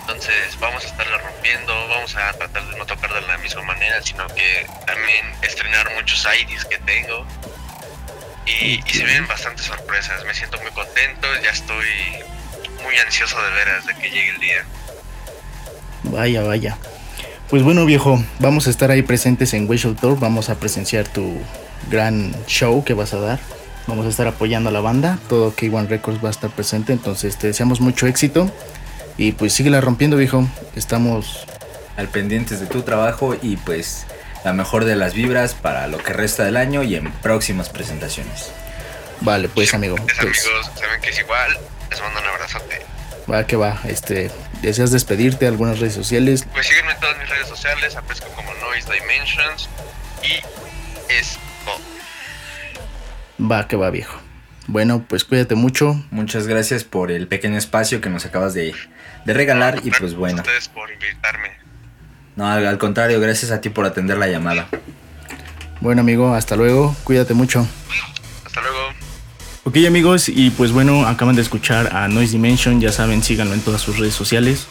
Entonces 0.00 0.58
vamos 0.58 0.84
a 0.84 0.88
estarla 0.88 1.18
rompiendo, 1.18 1.72
vamos 1.88 2.16
a 2.16 2.32
tratar 2.32 2.66
de 2.66 2.76
no 2.76 2.86
tocar 2.86 3.12
de 3.14 3.20
la 3.22 3.38
misma 3.38 3.62
manera, 3.62 4.02
sino 4.02 4.26
que 4.28 4.66
también 4.86 5.24
estrenar 5.42 5.88
muchos 5.94 6.26
IDs 6.26 6.64
que 6.64 6.78
tengo. 6.78 7.26
Y, 8.46 8.80
y 8.84 8.92
se 8.92 9.04
vienen 9.04 9.28
bastantes 9.28 9.66
sorpresas, 9.66 10.24
me 10.24 10.34
siento 10.34 10.60
muy 10.60 10.72
contento, 10.72 11.28
ya 11.42 11.50
estoy 11.50 11.86
muy 12.82 12.96
ansioso 12.98 13.40
de 13.40 13.50
veras 13.52 13.86
de 13.86 13.94
que 13.94 14.10
llegue 14.10 14.30
el 14.30 14.40
día. 14.40 14.64
Vaya, 16.04 16.42
vaya. 16.42 16.76
Pues 17.48 17.62
bueno, 17.62 17.84
viejo, 17.84 18.24
vamos 18.40 18.66
a 18.66 18.70
estar 18.70 18.90
ahí 18.90 19.02
presentes 19.02 19.54
en 19.54 19.68
Wish 19.68 19.84
Outdoor. 19.86 20.18
Vamos 20.18 20.48
a 20.48 20.56
presenciar 20.58 21.06
tu 21.06 21.40
gran 21.88 22.34
show 22.46 22.84
que 22.84 22.94
vas 22.94 23.14
a 23.14 23.20
dar. 23.20 23.38
Vamos 23.86 24.06
a 24.06 24.08
estar 24.08 24.26
apoyando 24.26 24.68
a 24.68 24.72
la 24.72 24.80
banda. 24.80 25.18
Todo 25.28 25.54
K1 25.54 25.88
Records 25.88 26.22
va 26.22 26.28
a 26.28 26.32
estar 26.32 26.50
presente. 26.50 26.92
Entonces 26.92 27.36
te 27.36 27.46
deseamos 27.48 27.80
mucho 27.80 28.06
éxito. 28.06 28.50
Y 29.16 29.32
pues 29.32 29.52
síguela 29.52 29.80
rompiendo, 29.80 30.16
viejo. 30.16 30.46
Estamos. 30.76 31.46
Al 31.96 32.08
pendientes 32.08 32.60
de 32.60 32.66
tu 32.66 32.82
trabajo 32.82 33.36
y 33.42 33.56
pues 33.56 34.06
la 34.44 34.52
mejor 34.52 34.84
de 34.84 34.96
las 34.96 35.12
vibras 35.12 35.54
para 35.54 35.86
lo 35.86 35.98
que 35.98 36.12
resta 36.12 36.44
del 36.44 36.56
año 36.56 36.82
y 36.82 36.94
en 36.94 37.12
próximas 37.12 37.68
presentaciones. 37.68 38.50
Vale, 39.20 39.48
pues 39.48 39.74
amigo. 39.74 39.96
Pues, 39.96 40.18
amigos 40.18 40.70
saben 40.78 41.00
que 41.02 41.10
es 41.10 41.18
igual, 41.18 41.58
les 41.90 42.00
mando 42.00 42.20
un 42.20 42.26
abrazote. 42.26 42.80
va 43.30 43.46
que 43.46 43.56
va. 43.56 43.78
Este, 43.84 44.30
¿Deseas 44.62 44.90
despedirte? 44.90 45.46
¿Algunas 45.46 45.78
redes 45.78 45.94
sociales? 45.94 46.46
Pues 46.52 46.66
síguenme 46.66 46.92
en 46.92 47.00
todas 47.00 47.18
mis 47.18 47.28
redes 47.28 47.48
sociales, 47.48 47.96
aparezco 47.96 48.28
como 48.28 48.52
Noise 48.54 48.90
Dimensions 48.92 49.68
y 50.22 51.12
es 51.12 51.38
Va 53.40 53.68
que 53.68 53.76
va, 53.76 53.90
viejo. 53.90 54.18
Bueno, 54.66 55.04
pues 55.08 55.24
cuídate 55.24 55.54
mucho. 55.54 56.02
Muchas 56.10 56.46
gracias 56.46 56.84
por 56.84 57.10
el 57.10 57.26
pequeño 57.26 57.58
espacio 57.58 58.00
que 58.00 58.10
nos 58.10 58.26
acabas 58.26 58.54
de, 58.54 58.74
de 59.24 59.34
regalar 59.34 59.80
y 59.82 59.90
pues 59.90 60.14
bueno. 60.14 60.42
ustedes 60.42 60.68
por 60.68 60.90
invitarme. 60.90 61.50
No, 62.36 62.46
al, 62.46 62.66
al 62.66 62.78
contrario, 62.78 63.20
gracias 63.20 63.50
a 63.50 63.60
ti 63.60 63.68
por 63.70 63.86
atender 63.86 64.18
la 64.18 64.28
llamada. 64.28 64.68
Bueno, 65.80 66.02
amigo, 66.02 66.34
hasta 66.34 66.56
luego. 66.56 66.94
Cuídate 67.04 67.34
mucho. 67.34 67.66
Hasta 68.44 68.60
luego. 68.60 68.78
Ok 69.64 69.76
amigos, 69.86 70.28
y 70.28 70.50
pues 70.50 70.72
bueno, 70.72 71.06
acaban 71.06 71.36
de 71.36 71.42
escuchar 71.42 71.94
a 71.94 72.08
Noise 72.08 72.32
Dimension, 72.32 72.80
ya 72.80 72.92
saben, 72.92 73.22
síganlo 73.22 73.54
en 73.54 73.60
todas 73.60 73.80
sus 73.80 73.98
redes 73.98 74.14
sociales. 74.14 74.66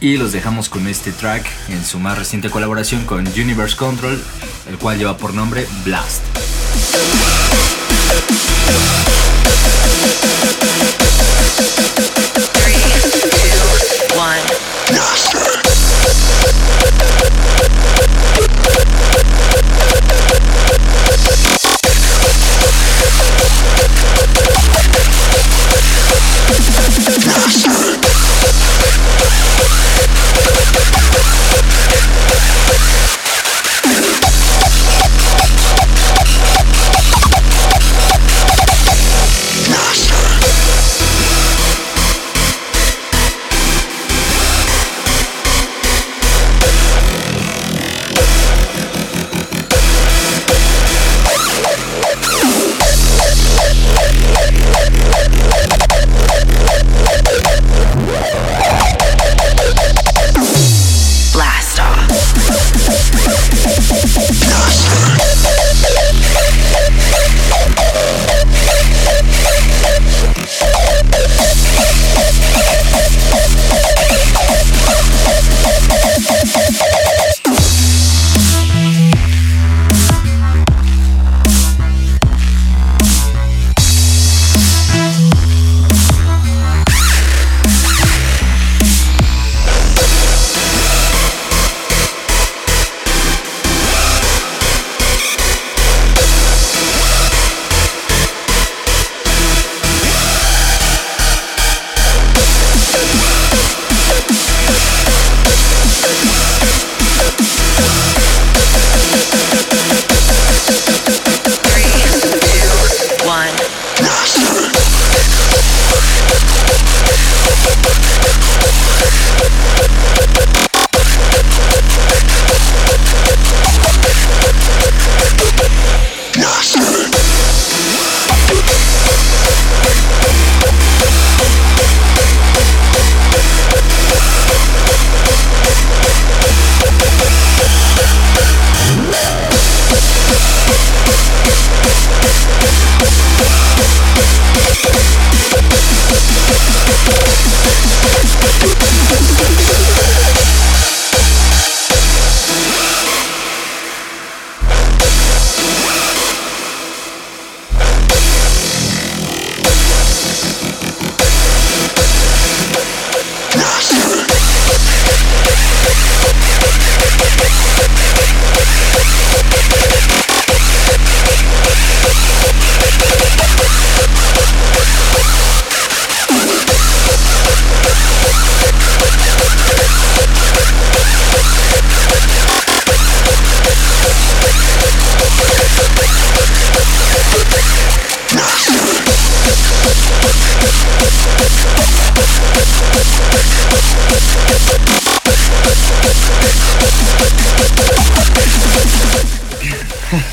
Y 0.00 0.16
los 0.16 0.32
dejamos 0.32 0.68
con 0.68 0.86
este 0.86 1.10
track 1.10 1.44
en 1.70 1.84
su 1.84 1.98
más 1.98 2.16
reciente 2.16 2.50
colaboración 2.50 3.04
con 3.04 3.26
Universe 3.26 3.76
Control, 3.76 4.22
el 4.68 4.78
cual 4.78 4.98
lleva 4.98 5.16
por 5.16 5.34
nombre 5.34 5.66
Blast. 5.84 6.22
Blast. 14.88 15.34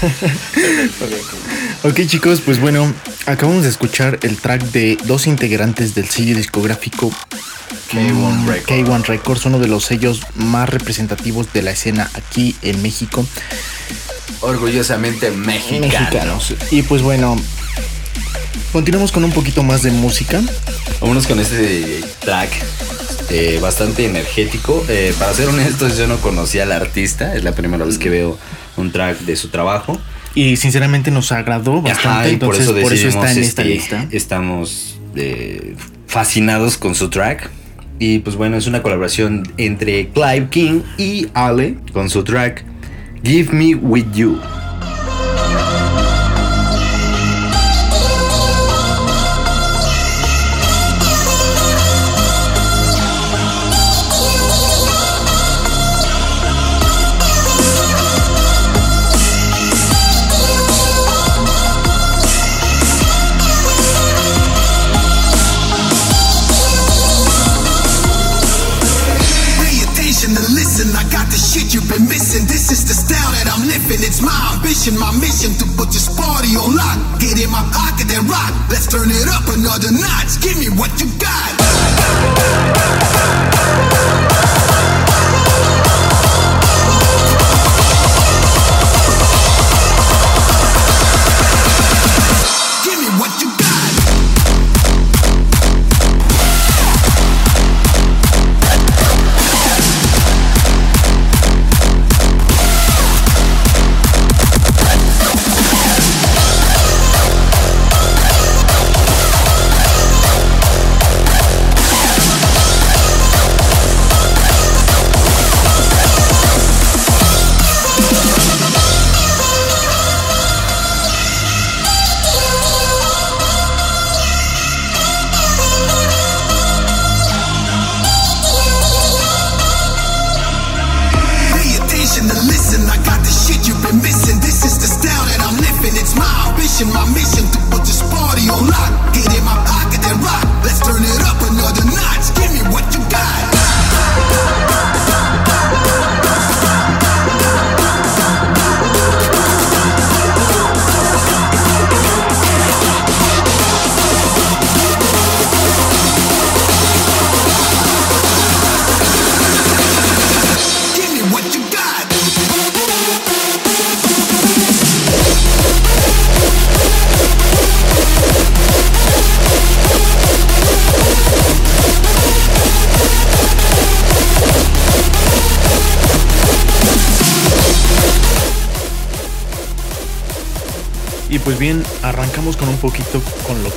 Ok 1.83 2.01
chicos, 2.07 2.41
pues 2.41 2.59
bueno, 2.59 2.91
acabamos 3.25 3.63
de 3.63 3.69
escuchar 3.69 4.19
el 4.23 4.37
track 4.37 4.63
de 4.71 4.97
dos 5.05 5.27
integrantes 5.27 5.93
del 5.93 6.09
sello 6.09 6.35
discográfico 6.35 7.11
K1 7.91 8.45
Records. 8.47 8.89
K1 8.89 9.05
Records, 9.05 9.45
uno 9.45 9.59
de 9.59 9.67
los 9.67 9.85
sellos 9.85 10.21
más 10.35 10.69
representativos 10.69 11.51
de 11.53 11.61
la 11.61 11.71
escena 11.71 12.09
aquí 12.15 12.55
en 12.61 12.81
México. 12.81 13.25
Orgullosamente 14.41 15.31
mexicano. 15.31 15.87
Mexicanos. 15.87 16.55
Y 16.71 16.81
pues 16.83 17.01
bueno, 17.01 17.35
continuamos 18.71 19.11
con 19.11 19.23
un 19.23 19.31
poquito 19.31 19.63
más 19.63 19.83
de 19.83 19.91
música. 19.91 20.41
Vámonos 21.01 21.27
con 21.27 21.39
este 21.39 22.03
track 22.19 22.49
eh, 23.29 23.59
bastante 23.61 24.05
energético. 24.05 24.83
Eh, 24.87 25.13
para 25.17 25.33
ser 25.33 25.49
honestos, 25.49 25.97
yo 25.97 26.07
no 26.07 26.17
conocía 26.17 26.63
al 26.63 26.71
artista. 26.71 27.35
Es 27.35 27.43
la 27.43 27.53
primera 27.53 27.85
vez 27.85 27.97
que 27.97 28.09
veo 28.09 28.37
un 28.77 28.91
track 28.91 29.19
de 29.19 29.35
su 29.35 29.49
trabajo. 29.49 29.99
Y 30.33 30.57
sinceramente 30.57 31.11
nos 31.11 31.31
agradó 31.31 31.81
bastante, 31.81 32.07
Ajá, 32.07 32.29
y 32.29 32.37
por 32.37 32.55
eso, 32.55 32.73
por 32.73 32.91
eso 32.91 33.07
está 33.07 33.31
en 33.31 33.37
esta 33.39 33.61
este, 33.61 33.65
lista. 33.65 34.07
Estamos 34.11 34.99
eh, 35.15 35.75
fascinados 36.07 36.77
con 36.77 36.95
su 36.95 37.09
track. 37.09 37.49
Y 37.97 38.19
pues 38.19 38.35
bueno, 38.35 38.57
es 38.57 38.67
una 38.67 38.81
colaboración 38.83 39.47
entre 39.57 40.09
Clive 40.09 40.47
King 40.49 40.81
y 40.97 41.27
Ale 41.33 41.77
con 41.93 42.09
su 42.09 42.23
track 42.25 42.65
Give 43.23 43.53
Me 43.53 43.75
With 43.75 44.11
You. 44.13 44.37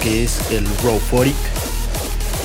Que 0.02 0.24
es 0.24 0.38
el 0.50 0.66
Robotic. 0.82 1.34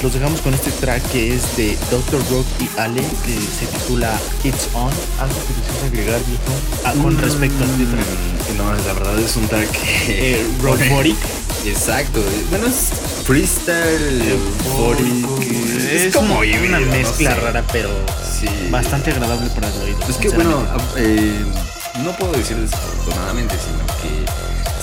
Los 0.02 0.14
dejamos 0.14 0.42
con 0.42 0.54
este 0.54 0.70
track 0.72 1.02
que 1.12 1.34
es 1.34 1.56
de 1.56 1.78
Dr. 1.90 2.20
Rock 2.30 2.46
y 2.60 2.70
Ale, 2.80 3.02
que 3.02 3.34
se 3.58 3.66
titula 3.68 4.20
It's 4.44 4.68
On. 4.74 4.92
Algo 5.20 5.36
que 5.48 5.54
deseas 5.62 5.84
agregar, 5.86 6.22
viejo, 6.26 6.44
Ah, 6.84 6.94
con 7.02 7.18
respecto 7.18 7.64
a 7.64 7.68
este 7.68 7.86
track. 7.86 8.06
Mm, 8.06 8.58
No, 8.58 8.74
la 8.74 8.94
verdad 8.94 9.18
es 9.20 9.36
un 9.38 9.48
track. 9.48 9.70
Eh. 10.10 10.46
Exacto. 11.66 12.22
Bueno, 12.50 12.68
es 12.68 12.90
freestyle, 13.26 14.22
euphoric. 14.30 15.26
Es, 15.90 16.14
como 16.14 16.36
una, 16.40 16.46
híbrido, 16.46 16.68
una 16.78 16.80
no 16.82 16.92
mezcla 16.92 17.34
sé. 17.36 17.40
rara, 17.40 17.64
pero 17.72 17.90
Sí. 18.40 18.48
bastante 18.70 19.12
agradable 19.12 19.50
para 19.52 19.70
el 19.70 19.82
oído. 19.84 20.00
Es 20.10 20.18
que 20.18 20.30
bueno, 20.30 20.60
sinceramente. 20.60 21.22
eh, 21.24 21.46
no 22.04 22.12
puedo 22.18 22.34
decir 22.34 22.58
desafortunadamente, 22.58 23.56
sino 23.56 23.83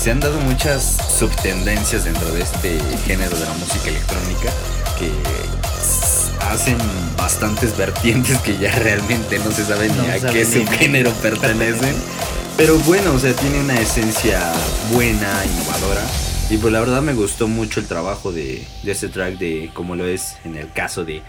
se 0.01 0.11
han 0.11 0.21
dado 0.21 0.41
muchas 0.41 0.97
subtendencias 1.19 2.05
dentro 2.05 2.33
de 2.33 2.43
este 2.43 2.81
género 3.07 3.37
de 3.37 3.45
la 3.45 3.53
música 3.55 3.89
electrónica 3.89 4.51
que 4.99 5.11
hacen 6.49 6.79
bastantes 7.17 7.77
vertientes 7.77 8.39
que 8.39 8.57
ya 8.57 8.75
realmente 8.79 9.39
no 9.41 9.51
se 9.51 9.65
sabe 9.65 9.89
No 9.89 10.03
ni 10.03 10.09
a 10.09 10.21
qué 10.33 10.45
ni- 10.45 10.65
subgénero 10.65 11.11
pertenecen. 11.15 11.95
Pero 12.57 12.79
bueno, 12.81 13.13
o 13.15 13.19
sea, 13.19 13.33
tiene 13.35 13.61
una 13.61 13.79
esencia 13.81 14.53
buena, 14.93 15.45
innovadora. 15.47 16.03
Y 16.51 16.57
pues 16.59 16.73
la 16.73 16.81
verdad 16.81 17.01
me 17.01 17.15
gustó 17.15 17.47
mucho 17.49 17.81
el 17.81 17.87
trabajo 17.87 18.33
de, 18.33 18.67
de 18.83 18.93
este 18.93 19.09
track, 19.09 19.39
de 19.39 19.71
como 19.73 19.97
lo 19.97 20.07
es 20.07 20.37
en 20.45 20.57
el 20.57 20.71
caso 20.73 21.05
de 21.05 21.23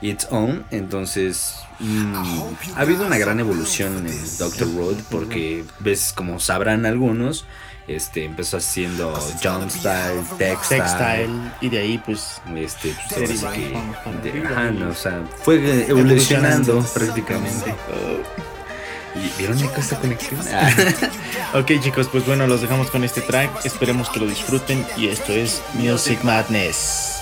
It's 0.00 0.28
On. 0.30 0.64
Entonces, 0.70 1.54
mm, 1.80 2.14
ha 2.76 2.80
habido 2.80 3.04
una 3.06 3.18
gran 3.18 3.40
evolución 3.40 4.06
en 4.06 4.38
Doctor 4.38 4.68
Road 4.76 4.96
porque 5.10 5.64
ves, 5.80 6.12
como 6.14 6.38
sabrán 6.38 6.86
algunos, 6.86 7.46
este 7.88 8.24
empezó 8.24 8.56
haciendo 8.56 9.14
Jump 9.42 9.70
Style, 9.70 10.22
Textile. 10.38 10.82
Textile, 10.82 11.28
y 11.60 11.68
de 11.68 11.78
ahí 11.78 11.98
pues 11.98 12.40
Este, 12.56 12.94
pues, 13.14 13.30
sí 13.40 13.46
que- 13.46 14.30
de- 14.32 14.46
ajá, 14.46 14.70
no, 14.72 14.88
o 14.90 14.94
sea, 14.94 15.22
fue 15.44 15.86
evolucionando 15.88 16.84
prácticamente. 16.94 17.74
¿Y 19.14 19.38
vieron 19.38 19.56
Nico 19.56 19.74
esta 19.78 19.96
conexión? 19.98 20.40
Ah. 20.52 20.70
Ok 21.54 21.72
chicos, 21.80 22.08
pues 22.10 22.26
bueno, 22.26 22.46
los 22.46 22.60
dejamos 22.60 22.90
con 22.90 23.02
este 23.04 23.22
track. 23.22 23.64
Esperemos 23.64 24.10
que 24.10 24.20
lo 24.20 24.26
disfruten. 24.26 24.84
Y 24.96 25.08
esto 25.08 25.32
es 25.32 25.62
Music 25.74 26.18
Madness. 26.22 27.12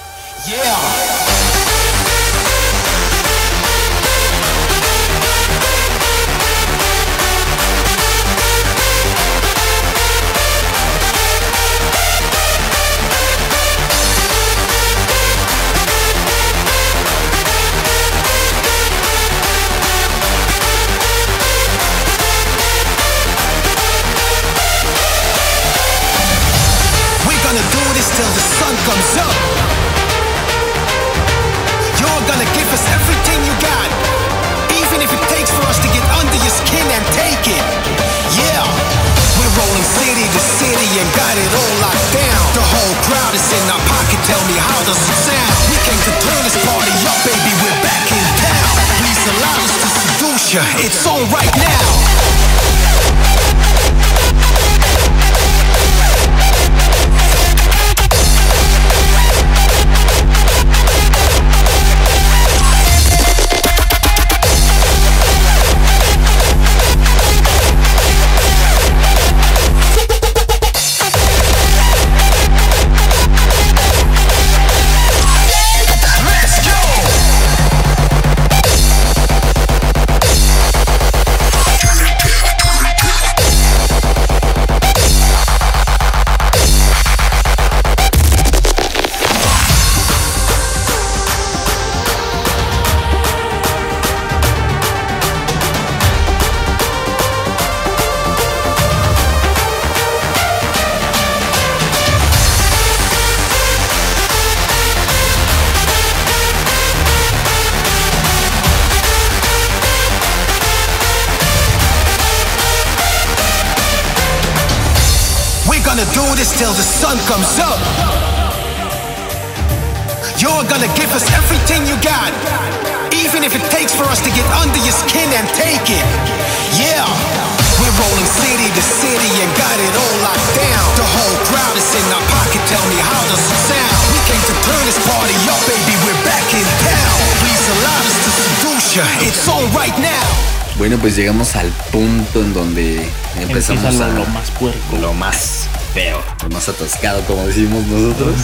Atascado, 146.95 147.23
como 147.27 147.47
decimos 147.47 147.85
nosotros. 147.87 148.35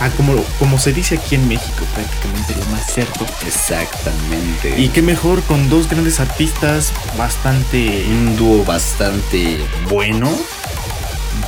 Ah, 0.00 0.10
como, 0.16 0.42
como 0.58 0.78
se 0.78 0.92
dice 0.92 1.16
aquí 1.16 1.36
en 1.36 1.46
México, 1.48 1.84
prácticamente 1.94 2.54
lo 2.58 2.64
más 2.72 2.92
cierto. 2.92 3.26
Exactamente. 3.46 4.80
Y 4.80 4.88
qué 4.88 5.02
mejor 5.02 5.42
con 5.42 5.68
dos 5.68 5.88
grandes 5.88 6.20
artistas 6.20 6.92
bastante... 7.16 8.04
un 8.08 8.36
dúo 8.36 8.64
bastante 8.64 9.58
bueno. 9.90 10.30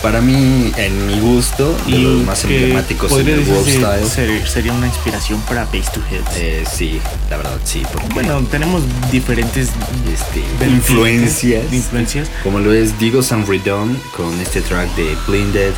Para 0.03 0.21
mí, 0.21 0.71
en 0.77 1.07
mi 1.07 1.19
gusto, 1.19 1.75
de 1.87 1.99
los 1.99 2.25
más 2.27 2.45
emblemáticos 2.45 3.11
en 3.13 3.27
el 3.29 3.41
world 3.49 4.07
ser- 4.07 4.47
sería 4.47 4.73
una 4.73 4.87
inspiración 4.87 5.41
para 5.43 5.65
Face 5.67 5.85
to 5.95 6.01
Head. 6.11 6.21
Eh, 6.37 6.65
sí, 6.71 7.01
la 7.31 7.39
verdad 7.39 7.57
sí, 7.65 7.83
porque 7.91 8.13
Bueno, 8.13 8.43
tenemos 8.51 8.83
diferentes 9.11 9.69
este, 10.13 10.67
influencias, 10.67 11.73
influencias. 11.73 12.29
como 12.43 12.59
lo 12.59 12.75
es 12.75 12.99
Digos 12.99 13.33
and 13.33 13.49
Redone 13.49 13.97
con 14.15 14.39
este 14.41 14.61
track 14.61 14.95
de 14.95 15.17
Blinded. 15.27 15.73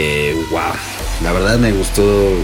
Eh, 0.00 0.32
wow, 0.52 0.60
la 1.24 1.32
verdad 1.32 1.58
me 1.58 1.72
gustó. 1.72 2.02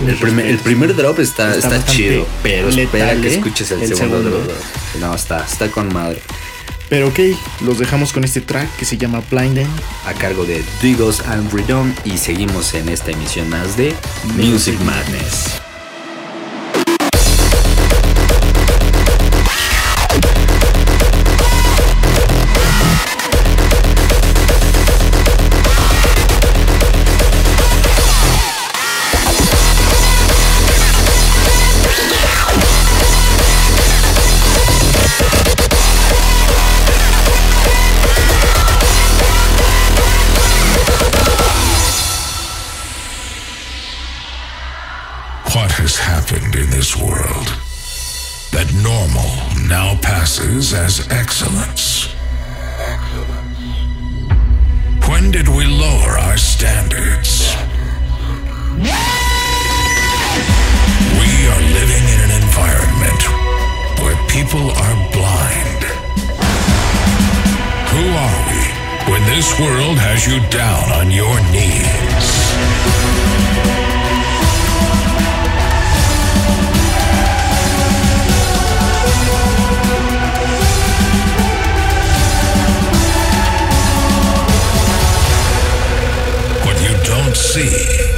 El 0.09 0.17
primer, 0.17 0.47
el 0.47 0.53
respetos. 0.55 0.63
primer 0.63 0.97
drop 0.97 1.21
está, 1.21 1.55
Está 1.55 1.85
chido, 1.85 2.27
pero 2.43 2.69
espera 2.69 3.15
que 3.21 3.33
escuches 3.37 3.71
el, 3.71 3.83
El 3.83 3.95
segundo, 3.95 4.17
segundo. 4.25 4.31
drop. 4.45 5.01
No, 5.01 5.15
está, 5.15 5.45
está 5.45 5.71
con 5.71 5.93
madre. 5.93 6.21
Pero 6.89 7.09
ok, 7.09 7.19
los 7.61 7.79
dejamos 7.79 8.13
con 8.13 8.25
este 8.25 8.41
track 8.41 8.69
que 8.77 8.85
se 8.85 8.97
llama 8.97 9.23
Blinded. 9.31 9.67
A 10.07 10.15
cargo 10.15 10.45
de 10.45 10.65
Digos 10.83 11.21
and 11.27 11.53
Redone 11.53 11.95
y 12.05 12.19
seguimos 12.19 12.75
en 12.75 12.89
esta 12.89 13.13
emisión 13.13 13.49
más 13.49 13.77
de 13.77 13.95
Music 14.37 14.79
Madness. 14.81 15.64
Now 49.75 49.97
passes 50.03 50.73
as 50.73 50.95
excellence. 51.11 52.07
When 55.09 55.33
did 55.33 55.49
we 55.49 55.65
lower 55.67 56.13
our 56.27 56.37
standards? 56.37 57.33
We 61.21 61.31
are 61.53 61.63
living 61.79 62.05
in 62.15 62.19
an 62.27 62.33
environment 62.43 63.23
where 64.03 64.19
people 64.37 64.67
are 64.85 64.97
blind. 65.19 65.83
Who 67.95 68.05
are 68.27 68.41
we 68.51 68.63
when 69.11 69.23
this 69.35 69.49
world 69.59 69.99
has 70.09 70.21
you 70.31 70.39
down 70.51 70.87
on 71.01 71.11
your 71.11 71.37
knees? 71.51 72.29
See, 87.55 88.14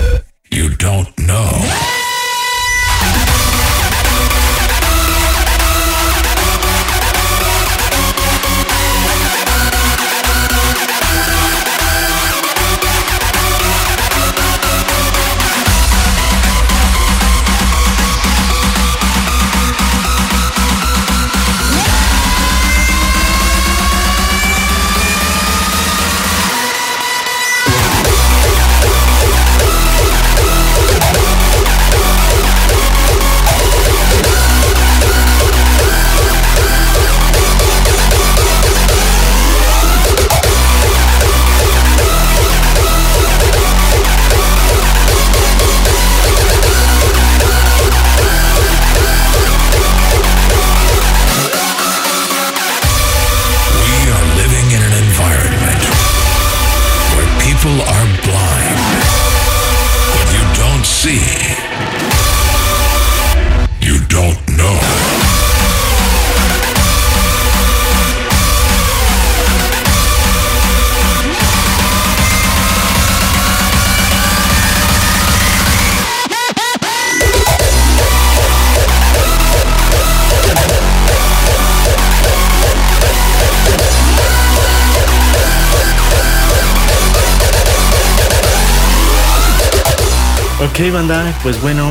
banda, 90.96 91.38
pues 91.42 91.60
bueno, 91.60 91.90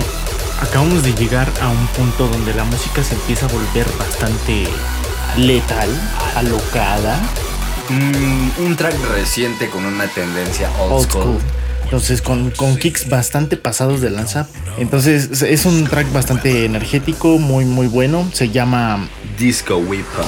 acabamos 0.60 1.04
de 1.04 1.14
llegar 1.14 1.48
a 1.62 1.70
un 1.70 1.86
punto 1.88 2.28
donde 2.28 2.56
la 2.56 2.64
música 2.64 3.04
se 3.04 3.14
empieza 3.14 3.46
a 3.46 3.50
volver 3.50 3.86
bastante 4.00 4.66
letal, 5.38 5.90
alocada, 6.36 7.20
Mm, 7.88 8.66
un 8.66 8.76
track 8.76 8.96
reciente 9.14 9.70
con 9.70 9.86
una 9.86 10.08
tendencia 10.08 10.72
old, 10.82 10.92
old 10.94 11.04
school. 11.08 11.22
school. 11.24 11.38
Entonces, 11.84 12.20
con, 12.24 12.50
con 12.50 12.78
kicks 12.78 13.08
bastante 13.10 13.58
pasados 13.58 14.02
de 14.02 14.10
lanza. 14.10 14.48
Entonces, 14.80 15.44
es 15.44 15.66
un 15.68 15.84
track 15.84 16.12
bastante 16.12 16.66
energético, 16.66 17.38
muy, 17.38 17.64
muy 17.66 17.86
bueno. 17.86 18.28
Se 18.34 18.50
llama 18.50 19.08
Disco 19.38 19.78
Weapon. 19.78 20.26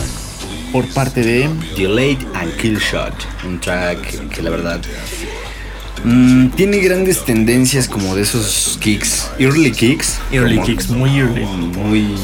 por 0.71 0.88
parte 0.89 1.23
de. 1.23 1.49
Delayed 1.75 2.19
and 2.36 2.55
Kill 2.57 2.78
Shot. 2.78 3.15
Un 3.43 3.59
track 3.59 4.30
que 4.30 4.43
la 4.43 4.51
verdad 4.51 4.80
mm, 6.08 6.49
tiene 6.55 6.78
grandes 6.80 7.24
tendencias 7.26 7.88
como 7.88 8.16
de 8.16 8.22
esos 8.24 8.78
kicks, 8.82 9.28
early 9.39 9.72
kicks. 9.72 10.18
Early 10.32 10.60
kicks, 10.62 10.89
muy 10.89 11.18
early. 11.20 11.45
Muy. 11.45 12.16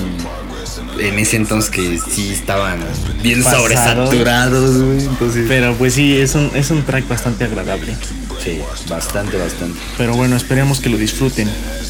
En 1.00 1.18
ese 1.18 1.38
entonces 1.38 1.72
que 1.72 2.00
sí 2.00 2.32
estaban 2.32 2.80
bien 3.22 3.44
Pasados. 3.44 3.64
sobresaturados, 3.64 4.78
güey. 4.78 5.00
Entonces, 5.06 5.46
Pero 5.48 5.74
pues 5.76 5.96
sí, 5.96 6.16
es 6.18 6.36
un, 6.36 6.52
es 6.54 6.70
un 6.70 6.84
track 6.84 7.08
bastante 7.08 7.46
agradable. 7.46 7.96
sí, 8.44 8.60
bastante, 8.88 9.38
bastante. 9.38 9.80
Pero 9.98 10.14
bueno, 10.16 10.36
esperemos 10.36 10.80
que 10.80 10.90
lo 10.90 10.98
disfruten. 10.98 11.50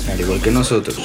Al 0.10 0.20
igual 0.20 0.42
que 0.42 0.52
nosotros. 0.52 0.98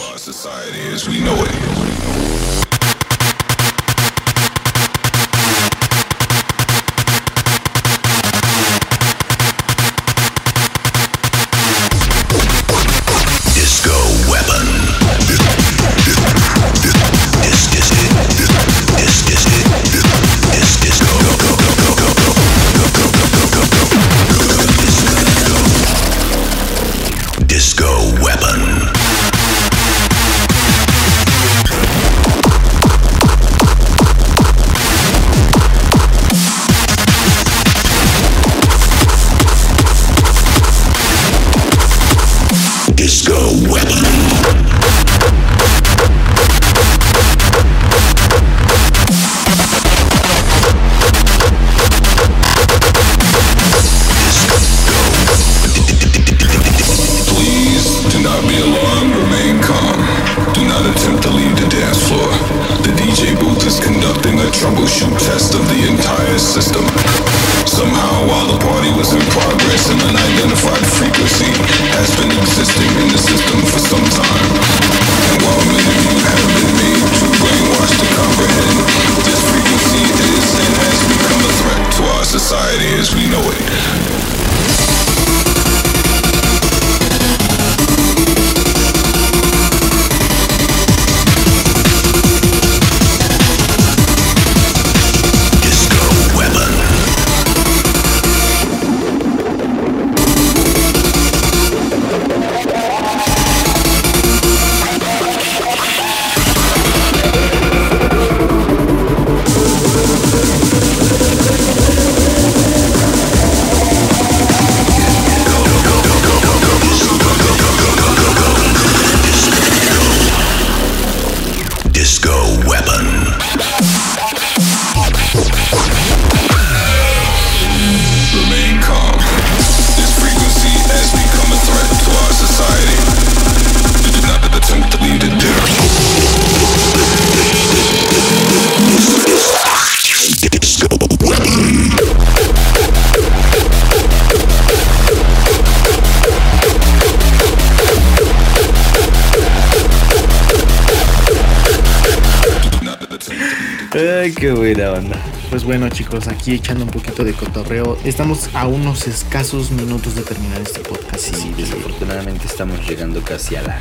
Bueno, 155.69 155.89
chicos, 155.91 156.29
aquí 156.29 156.55
echando 156.55 156.85
un 156.85 156.91
poquito 156.91 157.23
de 157.25 157.35
cotorreo. 157.35 157.99
Estamos 158.03 158.49
a 158.55 158.67
unos 158.67 159.07
escasos 159.07 159.71
minutos 159.71 160.15
de 160.15 160.23
terminar 160.23 160.63
este 160.63 160.81
podcast. 160.81 161.27
Sí, 161.35 161.51
que- 161.51 161.61
desafortunadamente 161.63 162.47
estamos 162.47 162.81
llegando 162.89 163.21
casi 163.23 163.55
a 163.57 163.61
la, 163.63 163.79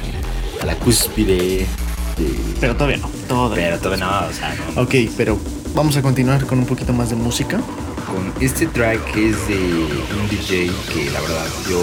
a 0.61 0.65
la 0.65 0.75
cúspide. 0.75 1.65
de- 2.17 2.39
Pero 2.59 2.73
todavía 2.75 2.97
no. 2.97 3.07
Todavía. 3.29 3.67
Pero 3.69 3.79
todavía 3.79 4.05
no, 4.05 4.27
o 4.27 4.33
sea, 4.33 4.53
no. 4.75 4.81
Ok, 4.81 4.95
pero 5.15 5.39
vamos 5.73 5.95
a 5.95 6.01
continuar 6.01 6.45
con 6.45 6.59
un 6.59 6.65
poquito 6.65 6.91
más 6.91 7.09
de 7.09 7.15
música. 7.15 7.61
Con 8.05 8.33
este 8.43 8.67
track 8.67 9.15
es 9.15 9.47
de 9.47 9.55
un 9.57 10.27
DJ 10.29 10.69
que 10.93 11.09
la 11.11 11.21
verdad 11.21 11.45
yo 11.69 11.81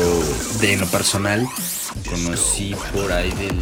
de 0.60 0.76
lo 0.76 0.86
personal 0.86 1.46
conocí 2.10 2.74
por 2.92 3.10
ahí 3.10 3.30
del 3.30 3.56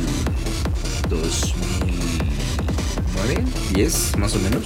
2009, 1.08 3.44
10 3.74 4.18
más 4.18 4.34
o 4.34 4.40
menos. 4.40 4.64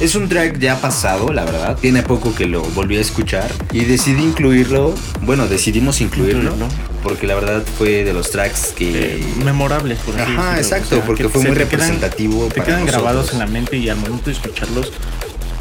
Es 0.00 0.14
un 0.16 0.28
track 0.28 0.58
ya 0.58 0.80
pasado, 0.80 1.32
la 1.32 1.44
verdad. 1.44 1.78
Tiene 1.80 2.02
poco 2.02 2.34
que 2.34 2.46
lo 2.46 2.62
volví 2.62 2.96
a 2.96 3.00
escuchar 3.00 3.50
y 3.72 3.84
decidí 3.84 4.22
incluirlo. 4.22 4.94
Bueno, 5.22 5.46
decidimos 5.46 6.00
incluirlo, 6.00 6.50
Incluirlo. 6.52 6.66
porque 7.02 7.26
la 7.26 7.34
verdad 7.36 7.62
fue 7.78 8.04
de 8.04 8.12
los 8.12 8.30
tracks 8.30 8.72
que 8.76 9.16
Eh, 9.16 9.24
memorables, 9.44 9.98
por 10.00 10.20
así 10.20 10.32
Ajá, 10.32 10.56
exacto, 10.58 11.00
porque 11.06 11.22
que 11.24 11.28
fue 11.28 11.42
muy 11.42 11.50
te 11.50 11.56
quedan- 11.56 11.70
representativo 11.70 12.46
Te 12.48 12.54
quedan 12.62 12.80
nosotros. 12.80 12.92
grabados 13.02 13.32
en 13.32 13.38
la 13.38 13.46
mente 13.46 13.76
y 13.76 13.88
al 13.88 13.96
momento 13.98 14.26
de 14.26 14.32
escucharlos, 14.32 14.92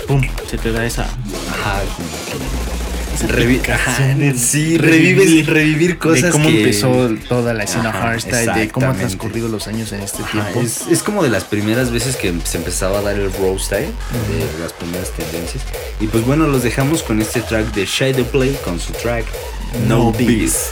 ¡pum! 0.07 0.21
Se 0.49 0.57
te 0.57 0.71
da 0.71 0.83
esa. 0.85 1.03
Ajá, 1.03 1.81
de 3.27 4.33
sí, 4.37 4.77
revives- 4.77 5.45
revivir 5.45 5.97
cosas 5.97 6.23
De 6.23 6.29
cómo 6.31 6.49
que- 6.49 6.59
empezó 6.59 7.09
toda 7.29 7.53
la 7.53 7.63
escena 7.63 7.89
Ajá, 7.89 7.99
hardstyle, 8.01 8.53
de 8.53 8.69
cómo 8.69 8.87
han 8.87 8.97
transcurrido 8.97 9.47
los 9.47 9.67
años 9.67 9.91
en 9.93 10.01
este 10.01 10.21
Ajá, 10.23 10.31
tiempo. 10.51 10.61
es, 10.61 10.87
es 10.89 11.03
como 11.03 11.23
de 11.23 11.29
las 11.29 11.45
primeras 11.45 11.91
veces 11.91 12.15
que 12.15 12.33
se 12.43 12.57
empezaba 12.57 12.99
a 12.99 13.01
dar 13.01 13.15
el 13.15 13.31
road 13.33 13.57
style, 13.59 13.87
de 13.87 14.59
las 14.61 14.73
primeras 14.73 15.09
tendencias. 15.11 15.63
Y 15.99 16.07
pues 16.07 16.25
bueno, 16.25 16.47
los 16.47 16.63
dejamos 16.63 17.01
con 17.03 17.21
este 17.21 17.41
track 17.41 17.73
de 17.73 17.85
Shadow 17.85 18.25
Play 18.25 18.57
con 18.63 18.79
su 18.79 18.91
track 18.93 19.25
No, 19.87 19.97
No 20.05 20.11
Beast. 20.11 20.27
Beast. 20.27 20.71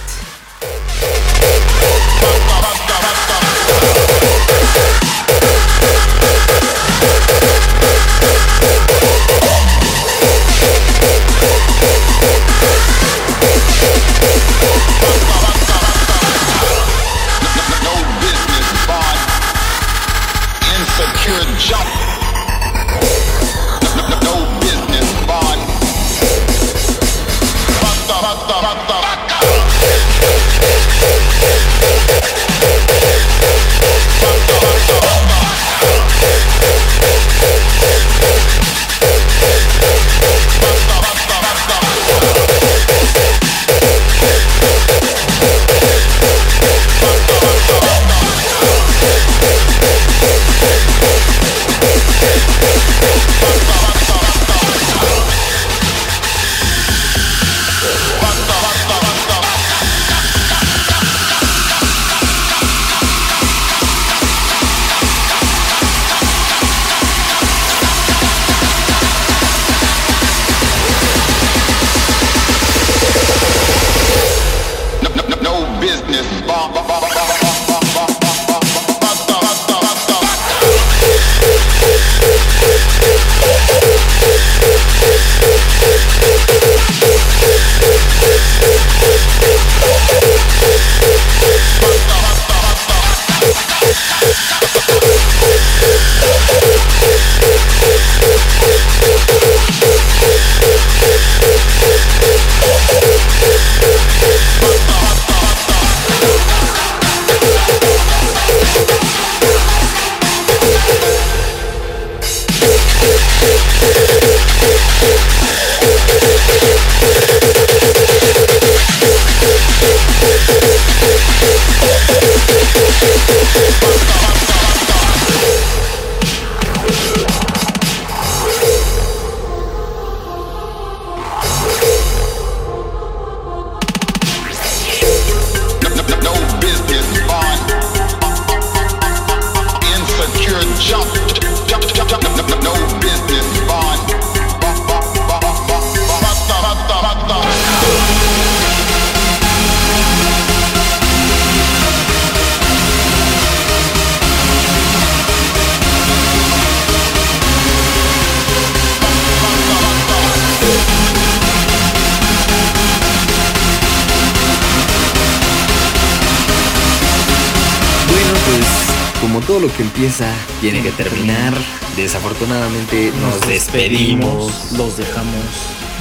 Tiene 170.60 170.82
que 170.82 170.92
terminar, 170.92 171.54
desafortunadamente 171.96 173.12
nos 173.22 173.42
despedimos. 173.48 174.72
los 174.74 174.98
dejamos, 174.98 175.46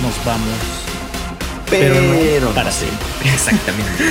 nos 0.02 0.24
vamos. 0.24 0.48
Pero, 1.68 1.94
Pero 1.94 2.46
no 2.46 2.54
para 2.54 2.72
siempre. 2.72 2.98
Exactamente. 3.32 4.04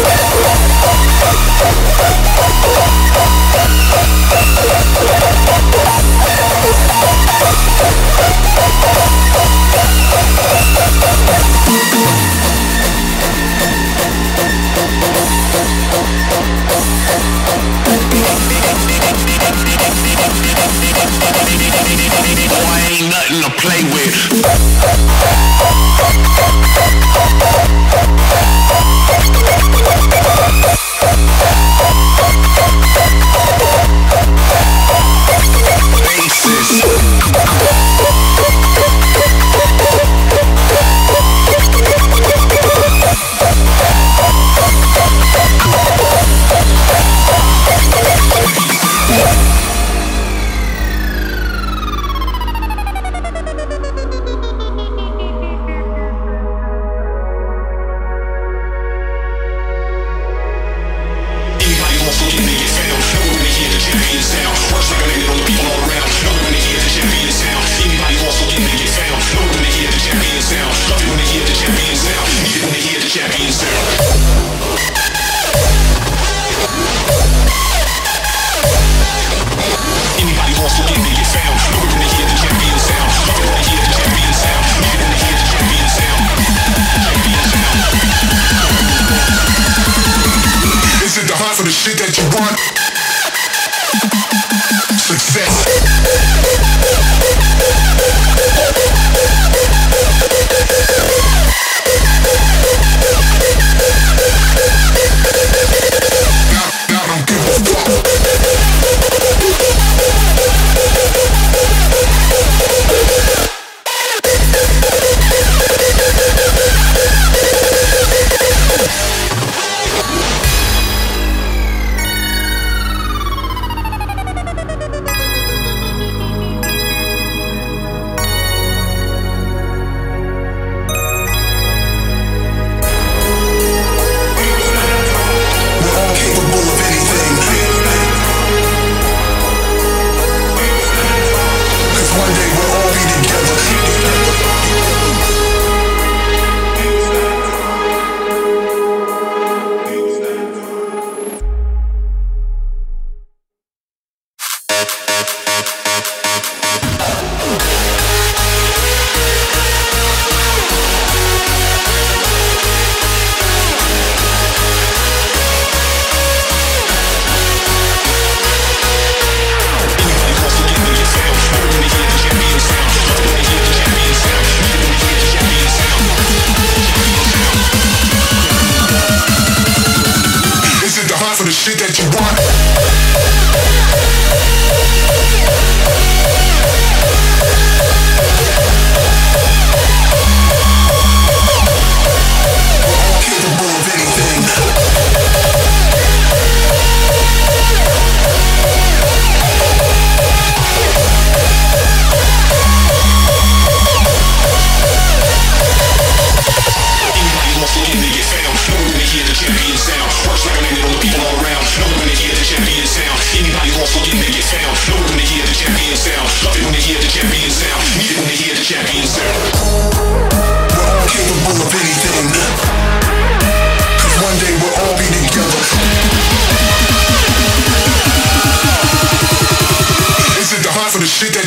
Play 0.00 0.19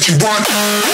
you 0.09 0.17
want. 0.17 0.92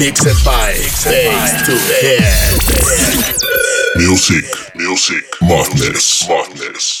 Mixed 0.00 0.46
by 0.46 0.72
Face 0.72 1.52
to 1.66 1.76
Head. 2.00 2.56
Music, 3.96 4.46
music, 4.74 5.24
madness, 5.42 6.26
madness. 6.26 6.99